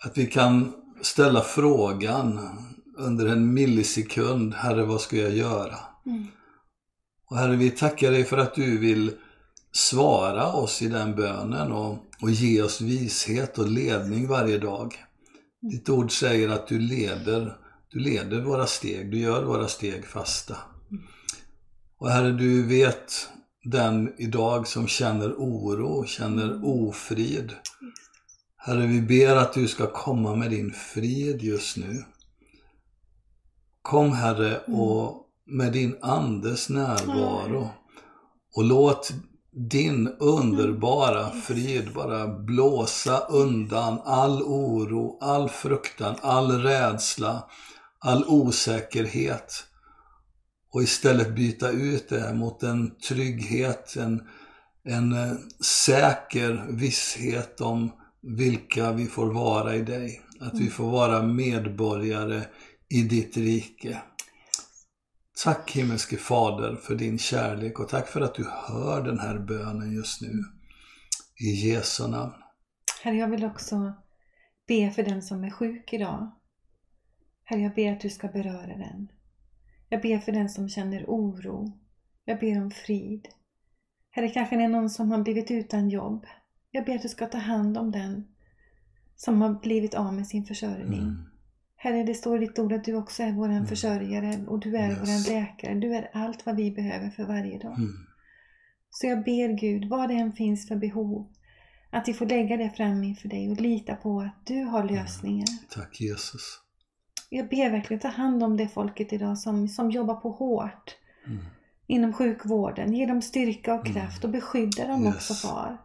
Att 0.04 0.18
vi 0.18 0.26
kan 0.26 0.74
ställa 1.02 1.42
frågan 1.42 2.40
under 2.98 3.26
en 3.26 3.54
millisekund, 3.54 4.54
Herre 4.54 4.84
vad 4.84 5.02
ska 5.02 5.18
jag 5.18 5.36
göra? 5.36 5.76
Mm. 6.06 6.28
Och 7.30 7.38
Herre, 7.38 7.56
vi 7.56 7.70
tackar 7.72 8.12
dig 8.12 8.24
för 8.24 8.38
att 8.38 8.56
du 8.56 8.78
vill 8.78 9.12
svara 9.76 10.54
oss 10.54 10.82
i 10.82 10.88
den 10.88 11.16
bönen 11.16 11.72
och, 11.72 11.98
och 12.22 12.30
ge 12.30 12.62
oss 12.62 12.82
vishet 12.82 13.58
och 13.58 13.68
ledning 13.68 14.28
varje 14.28 14.58
dag. 14.58 14.96
Ditt 15.62 15.90
ord 15.90 16.12
säger 16.12 16.50
att 16.50 16.68
du 16.68 16.80
leder, 16.80 17.58
du 17.90 18.00
leder 18.00 18.42
våra 18.42 18.68
steg, 18.68 19.12
du 19.12 19.20
gör 19.20 19.44
våra 19.44 19.68
steg 19.68 20.06
fasta. 20.06 20.58
Och 21.98 22.10
Herre, 22.10 22.32
du 22.32 22.64
vet 22.64 23.30
den 23.64 24.14
idag 24.18 24.68
som 24.68 24.88
känner 24.88 25.34
oro, 25.34 26.06
känner 26.06 26.66
ofrid. 26.66 27.54
Herre, 28.58 28.86
vi 28.88 29.02
ber 29.02 29.36
att 29.36 29.54
du 29.54 29.68
ska 29.68 29.88
komma 29.88 30.36
med 30.36 30.50
din 30.50 30.72
frid 30.72 31.42
just 31.42 31.78
nu. 31.78 32.04
Kom 33.82 34.12
Herre 34.12 34.60
och 34.60 35.26
med 35.46 35.74
din 35.74 35.98
Andes 36.02 36.70
närvaro 36.70 37.70
och 38.56 38.64
låt 38.64 39.14
din 39.56 40.08
underbara 40.20 41.32
frid 41.32 41.94
bara 41.94 42.28
blåsa 42.28 43.20
undan 43.20 44.00
all 44.06 44.44
oro, 44.44 45.18
all 45.22 45.50
fruktan, 45.50 46.16
all 46.22 46.52
rädsla, 46.52 47.44
all 48.00 48.26
osäkerhet 48.28 49.64
och 50.72 50.84
istället 50.84 51.36
byta 51.36 51.72
ut 51.72 52.10
det 52.10 52.34
mot 52.34 52.64
en 52.64 52.96
trygghet, 52.96 53.96
en, 53.96 54.22
en 54.84 55.14
eh, 55.14 55.34
säker 55.86 56.66
visshet 56.70 57.62
om 57.62 57.92
vilka 58.22 58.92
vi 58.92 59.06
får 59.06 59.34
vara 59.34 59.76
i 59.76 59.82
dig. 59.82 60.22
Att 60.40 60.60
vi 60.60 60.70
får 60.70 60.92
vara 60.92 61.24
medborgare 61.24 62.42
i 62.90 63.02
ditt 63.02 63.38
rike. 63.38 64.02
Tack 65.44 65.72
himmelske 65.72 66.18
Fader 66.18 66.76
för 66.76 66.96
din 66.96 67.18
kärlek 67.18 67.80
och 67.80 67.90
tack 67.90 68.08
för 68.08 68.22
att 68.22 68.36
du 68.36 68.44
hör 68.44 69.04
den 69.04 69.20
här 69.20 69.40
bönen 69.40 69.92
just 69.96 70.22
nu. 70.22 70.44
I 71.40 71.70
Jesu 71.70 72.08
namn. 72.08 72.34
Herre, 73.04 73.16
jag 73.16 73.28
vill 73.28 73.46
också 73.46 73.94
be 74.68 74.92
för 74.92 75.04
den 75.04 75.22
som 75.22 75.44
är 75.44 75.52
sjuk 75.52 75.94
idag. 75.94 76.32
Herre, 77.44 77.62
jag 77.62 77.76
ber 77.76 77.92
att 77.92 78.02
du 78.02 78.10
ska 78.10 78.28
beröra 78.28 78.78
den. 78.78 79.08
Jag 79.90 80.02
ber 80.02 80.20
för 80.20 80.32
den 80.32 80.50
som 80.50 80.70
känner 80.70 81.06
oro. 81.08 81.80
Jag 82.26 82.40
ber 82.40 82.62
om 82.62 82.72
frid. 82.72 83.28
Herre, 84.12 84.30
kanske 84.30 84.56
det 84.56 84.64
är 84.64 84.68
någon 84.68 84.90
som 84.90 85.12
har 85.12 85.24
blivit 85.24 85.52
utan 85.52 85.90
jobb. 85.90 86.26
Jag 86.72 86.86
ber 86.86 86.96
att 86.96 87.02
du 87.02 87.10
ska 87.10 87.26
ta 87.26 87.38
hand 87.38 87.78
om 87.78 87.92
den 87.92 88.28
som 89.16 89.42
har 89.42 89.54
blivit 89.54 89.94
av 89.94 90.14
med 90.14 90.28
sin 90.28 90.46
försörjning. 90.46 91.00
Mm. 91.00 91.35
Herre, 91.78 92.04
det 92.04 92.14
står 92.14 92.38
i 92.44 92.46
ditt 92.46 92.60
ord 92.60 92.74
att 92.74 92.84
du 92.84 92.96
också 92.96 93.24
är 93.24 93.32
vår 93.32 93.50
Mm. 93.50 93.66
försörjare 93.68 94.46
och 94.48 94.60
du 94.60 94.78
är 94.78 94.90
Yes. 94.90 95.00
vår 95.00 95.34
läkare. 95.34 95.74
Du 95.74 95.96
är 95.96 96.10
allt 96.14 96.46
vad 96.46 96.56
vi 96.56 96.72
behöver 96.72 97.10
för 97.10 97.24
varje 97.24 97.58
dag. 97.60 97.78
Mm. 97.78 97.92
Så 98.90 99.08
jag 99.08 99.24
ber 99.24 99.58
Gud, 99.60 99.90
vad 99.90 100.10
det 100.10 100.16
än 100.16 100.32
finns 100.32 100.68
för 100.68 100.76
behov, 100.76 101.34
att 101.92 102.08
vi 102.08 102.14
får 102.14 102.26
lägga 102.26 102.58
det 102.58 102.70
fram 102.70 103.04
inför 103.04 103.30
dig 103.30 103.50
och 103.52 103.62
lita 103.62 103.96
på 103.96 104.20
att 104.22 104.46
du 104.46 104.64
har 104.64 104.84
lösningen. 104.84 105.48
Tack 105.70 106.02
Jesus. 106.02 106.60
Jag 107.30 107.50
ber 107.50 107.70
verkligen, 107.70 108.00
ta 108.02 108.08
hand 108.08 108.44
om 108.44 108.58
det 108.58 108.68
folket 108.68 109.14
idag 109.14 109.38
som, 109.38 109.68
som 109.68 109.92
jobbar 109.92 110.16
på 110.16 110.30
hårt 110.32 110.98
Mm. 111.28 111.46
inom 111.88 112.14
sjukvården. 112.14 112.94
Ge 112.94 113.06
dem 113.06 113.22
styrka 113.22 113.74
och 113.74 113.86
Mm. 113.88 113.94
kraft 113.94 114.24
och 114.24 114.30
beskydda 114.30 114.88
dem 114.88 115.04
Yes. 115.06 115.16
också 115.16 115.34
far. 115.48 115.78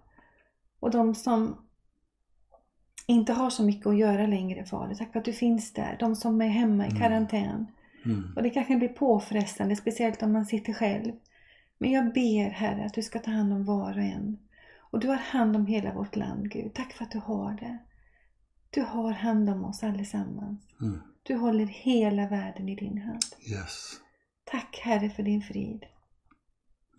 Och 0.81 0.90
de 0.90 1.14
som 1.14 1.57
inte 3.11 3.33
har 3.33 3.51
så 3.51 3.62
mycket 3.62 3.87
att 3.87 3.99
göra 3.99 4.27
längre 4.27 4.64
far, 4.64 4.94
tack 4.94 5.12
för 5.12 5.18
att 5.18 5.25
du 5.25 5.33
finns 5.33 5.73
där. 5.73 5.96
De 6.01 6.16
som 6.16 6.40
är 6.40 6.49
hemma 6.49 6.87
i 6.87 6.88
Mm. 6.88 7.01
karantän. 7.01 7.66
Mm. 8.05 8.33
Och 8.37 8.42
det 8.42 8.51
kanske 8.51 8.77
blir 8.77 8.88
påfrestande, 8.88 9.77
speciellt 9.77 10.23
om 10.23 10.33
man 10.33 10.46
sitter 10.46 10.73
själv. 10.73 11.12
Men 11.79 11.90
jag 11.90 12.12
ber 12.14 12.51
Herre 12.51 12.85
att 12.85 12.94
du 12.94 13.03
ska 13.03 13.18
ta 13.18 13.31
hand 13.31 13.53
om 13.53 13.64
var 13.64 13.92
och 13.99 14.03
en. 14.05 14.38
Och 14.90 15.01
du 15.01 15.09
har 15.09 15.16
hand 15.16 15.57
om 15.57 15.66
hela 15.66 15.94
vårt 15.94 16.16
land 16.16 16.51
Gud. 16.51 16.75
Tack 16.75 16.92
för 16.92 17.05
att 17.05 17.11
du 17.11 17.18
har 17.18 17.53
det. 17.53 17.79
Du 18.70 18.83
har 18.83 19.12
hand 19.12 19.51
om 19.51 19.64
oss 19.64 19.83
allesammans. 19.83 20.61
Mm. 20.81 21.01
Du 21.23 21.37
håller 21.37 21.66
hela 21.66 22.29
världen 22.29 22.68
i 22.68 22.77
din 22.77 22.99
hand. 22.99 23.25
Yes. 23.51 24.01
Tack 24.44 24.81
Herre 24.83 25.11
för 25.11 25.23
din 25.23 25.42
frid. 25.42 25.85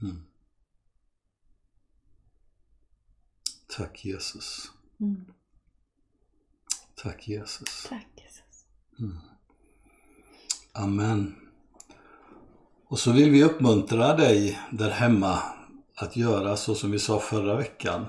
Mm. 0.02 0.24
Tack 3.78 4.06
Jesus. 4.06 4.72
Mm. 7.04 7.14
Tack 7.14 7.28
Jesus. 7.28 7.86
Tack 7.90 8.08
Jesus. 8.16 8.66
Mm. 9.00 9.18
Amen. 10.74 11.36
Och 12.90 13.00
så 13.00 13.12
vill 13.12 13.32
vi 13.32 13.44
uppmuntra 13.44 14.16
dig 14.16 14.60
där 14.72 14.90
hemma 14.90 15.40
att 15.98 16.16
göra 16.18 16.58
så 16.58 16.76
som 16.76 16.92
vi 16.92 17.00
sa 17.00 17.20
förra 17.20 17.56
veckan. 17.56 18.06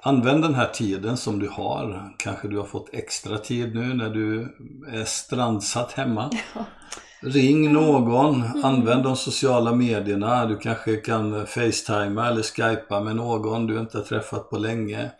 Använd 0.00 0.42
den 0.42 0.54
här 0.54 0.68
tiden 0.68 1.16
som 1.16 1.38
du 1.38 1.48
har. 1.48 2.14
Kanske 2.18 2.48
du 2.48 2.58
har 2.58 2.64
fått 2.64 2.94
extra 2.94 3.38
tid 3.38 3.74
nu 3.74 3.94
när 3.94 4.10
du 4.10 4.56
är 4.88 5.04
strandsatt 5.04 5.92
hemma. 5.92 6.30
Ja. 6.54 7.28
Ring 7.30 7.72
någon, 7.72 8.64
använd 8.64 9.02
de 9.02 9.16
sociala 9.16 9.74
medierna. 9.74 10.46
Du 10.46 10.58
kanske 10.58 10.96
kan 10.96 11.46
facetima 11.46 12.28
eller 12.28 12.42
skypa 12.42 13.00
med 13.00 13.16
någon 13.16 13.66
du 13.66 13.80
inte 13.80 13.98
har 13.98 14.04
träffat 14.04 14.50
på 14.50 14.58
länge. 14.58 15.10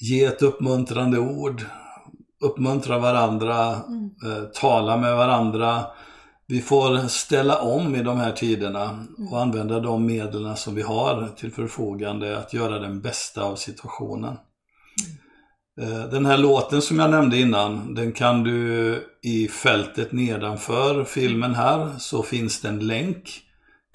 Ge 0.00 0.24
ett 0.24 0.42
uppmuntrande 0.42 1.18
ord. 1.18 1.64
Uppmuntra 2.40 2.98
varandra. 2.98 3.74
Mm. 3.74 4.10
eh, 4.24 4.44
Tala 4.44 4.96
med 4.96 5.16
varandra. 5.16 5.84
Vi 6.48 6.60
får 6.60 7.08
ställa 7.08 7.60
om 7.60 7.94
i 7.94 8.02
de 8.02 8.20
här 8.20 8.32
tiderna 8.32 9.04
och 9.30 9.40
använda 9.40 9.80
de 9.80 10.06
medlen 10.06 10.56
som 10.56 10.74
vi 10.74 10.82
har 10.82 11.28
till 11.36 11.52
förfogande 11.52 12.38
att 12.38 12.52
göra 12.52 12.78
den 12.78 13.00
bästa 13.00 13.42
av 13.42 13.56
situationen. 13.56 14.36
Eh, 15.80 16.10
Den 16.10 16.26
här 16.26 16.38
låten 16.38 16.82
som 16.82 16.98
jag 16.98 17.10
nämnde 17.10 17.38
innan, 17.38 17.94
den 17.94 18.12
kan 18.12 18.42
du 18.42 18.98
i 19.22 19.48
fältet 19.48 20.12
nedanför 20.12 21.04
filmen 21.04 21.54
här 21.54 21.98
så 21.98 22.22
finns 22.22 22.60
det 22.60 22.68
en 22.68 22.86
länk. 22.86 23.42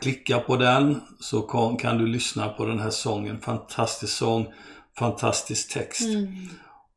Klicka 0.01 0.39
på 0.39 0.55
den 0.55 1.01
så 1.19 1.41
kan 1.81 1.97
du 1.97 2.07
lyssna 2.07 2.49
på 2.49 2.65
den 2.65 2.79
här 2.79 2.89
sången. 2.89 3.41
Fantastisk 3.41 4.13
sång, 4.13 4.47
fantastisk 4.99 5.73
text. 5.73 6.01
Mm. 6.01 6.27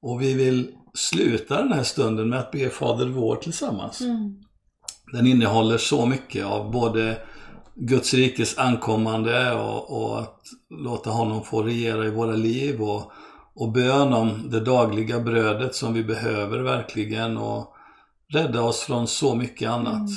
Och 0.04 0.22
vi 0.22 0.34
vill 0.34 0.70
sluta 0.94 1.62
den 1.62 1.72
här 1.72 1.82
stunden 1.82 2.28
med 2.28 2.38
att 2.38 2.50
be 2.50 2.70
Fader 2.70 3.06
vår 3.06 3.36
tillsammans. 3.36 4.00
Mm. 4.00 4.40
Den 5.12 5.26
innehåller 5.26 5.78
så 5.78 6.06
mycket 6.06 6.46
av 6.46 6.70
både 6.70 7.18
Guds 7.74 8.14
rikes 8.14 8.58
ankommande 8.58 9.52
och, 9.52 10.02
och 10.02 10.18
att 10.18 10.40
låta 10.70 11.10
honom 11.10 11.44
få 11.44 11.62
regera 11.62 12.06
i 12.06 12.10
våra 12.10 12.32
liv 12.32 12.82
och, 12.82 13.12
och 13.54 13.72
bön 13.72 14.12
om 14.12 14.50
det 14.50 14.60
dagliga 14.60 15.20
brödet 15.20 15.74
som 15.74 15.94
vi 15.94 16.04
behöver 16.04 16.58
verkligen 16.58 17.36
och 17.36 17.74
rädda 18.32 18.62
oss 18.62 18.80
från 18.80 19.06
så 19.06 19.34
mycket 19.34 19.70
annat. 19.70 19.94
Mm. 19.94 20.16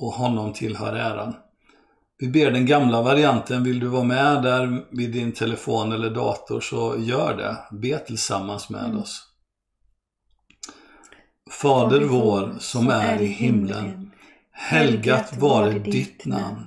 Och 0.00 0.12
honom 0.12 0.52
tillhör 0.52 0.92
äran. 0.92 1.34
Vi 2.20 2.28
ber 2.28 2.50
den 2.50 2.66
gamla 2.66 3.02
varianten, 3.02 3.64
vill 3.64 3.80
du 3.80 3.86
vara 3.86 4.04
med 4.04 4.42
där 4.42 4.84
vid 4.90 5.12
din 5.12 5.32
telefon 5.32 5.92
eller 5.92 6.10
dator 6.10 6.60
så 6.60 6.94
gör 6.98 7.36
det. 7.36 7.76
Be 7.76 7.98
tillsammans 7.98 8.70
med 8.70 8.84
Mm. 8.84 8.98
oss. 8.98 9.22
Fader 11.50 12.00
vår 12.00 12.54
som 12.58 12.88
är 12.88 13.22
i 13.22 13.26
himlen. 13.26 14.10
Helgat 14.52 15.36
vare 15.38 15.78
ditt 15.78 16.24
namn. 16.24 16.66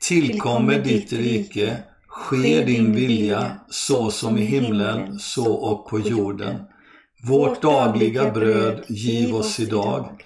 Tillkommer 0.00 0.78
ditt 0.78 1.12
rike. 1.12 1.76
Ske 2.08 2.64
din 2.64 2.94
vilja 2.94 3.60
så 3.68 4.10
som 4.10 4.38
i 4.38 4.44
himlen 4.44 5.18
så 5.18 5.54
och 5.54 5.88
på 5.88 6.00
jorden. 6.00 6.56
Vårt 7.22 7.62
dagliga 7.62 8.30
bröd 8.30 8.84
giv 8.88 9.34
oss 9.34 9.60
idag 9.60 10.24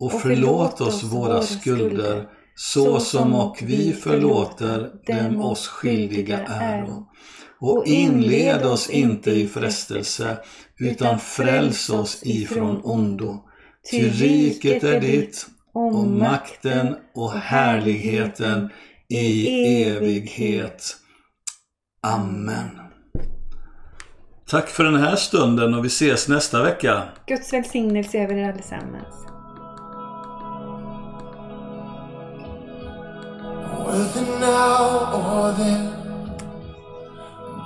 och 0.00 0.12
förlåt 0.12 0.80
oss 0.80 1.02
våra 1.02 1.42
skulder 1.42 2.28
så 2.60 3.00
som 3.00 3.34
och 3.34 3.58
vi 3.62 3.92
förlåter 3.92 4.90
dem 5.06 5.40
oss 5.40 5.68
skyldiga 5.68 6.38
äro. 6.38 7.06
Och 7.60 7.86
inled 7.86 8.66
oss 8.66 8.90
inte 8.90 9.30
i 9.30 9.48
frestelse 9.48 10.38
utan 10.78 11.18
fräls 11.18 11.90
oss 11.90 12.22
ifrån 12.22 12.80
ondo. 12.84 13.44
Ty 13.90 14.08
riket 14.08 14.84
är 14.84 15.00
ditt 15.00 15.46
och 15.74 16.06
makten 16.06 16.96
och 17.14 17.32
härligheten 17.32 18.70
i 19.08 19.48
evighet. 19.84 20.96
Amen. 22.02 22.70
Tack 24.46 24.68
för 24.68 24.84
den 24.84 24.96
här 24.96 25.16
stunden 25.16 25.74
och 25.74 25.84
vi 25.84 25.88
ses 25.88 26.28
nästa 26.28 26.62
vecka. 26.62 27.02
Guds 27.26 27.52
välsignelse 27.52 28.18
över 28.18 28.34
er 28.34 28.52
allesammans. 28.52 29.37
Whether 33.98 34.38
now 34.38 35.10
or 35.18 35.52
then, 35.58 35.82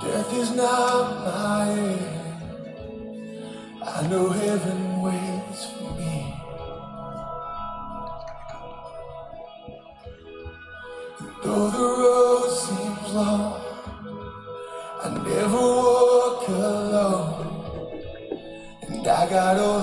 death 0.01 0.33
is 0.33 0.49
not 0.55 1.23
my 1.23 1.69
end. 1.69 2.43
I 3.83 4.07
know 4.07 4.29
heaven 4.29 5.01
waits 5.03 5.65
for 5.73 5.91
me. 5.93 6.33
And 11.19 11.35
Though 11.43 11.69
the 11.69 11.87
road 12.01 12.49
seems 12.65 13.13
long, 13.13 13.61
I 15.03 15.09
never 15.29 15.63
walk 15.85 16.47
alone. 16.47 17.45
And 18.87 19.07
I 19.07 19.29
got 19.29 19.57
all 19.59 19.82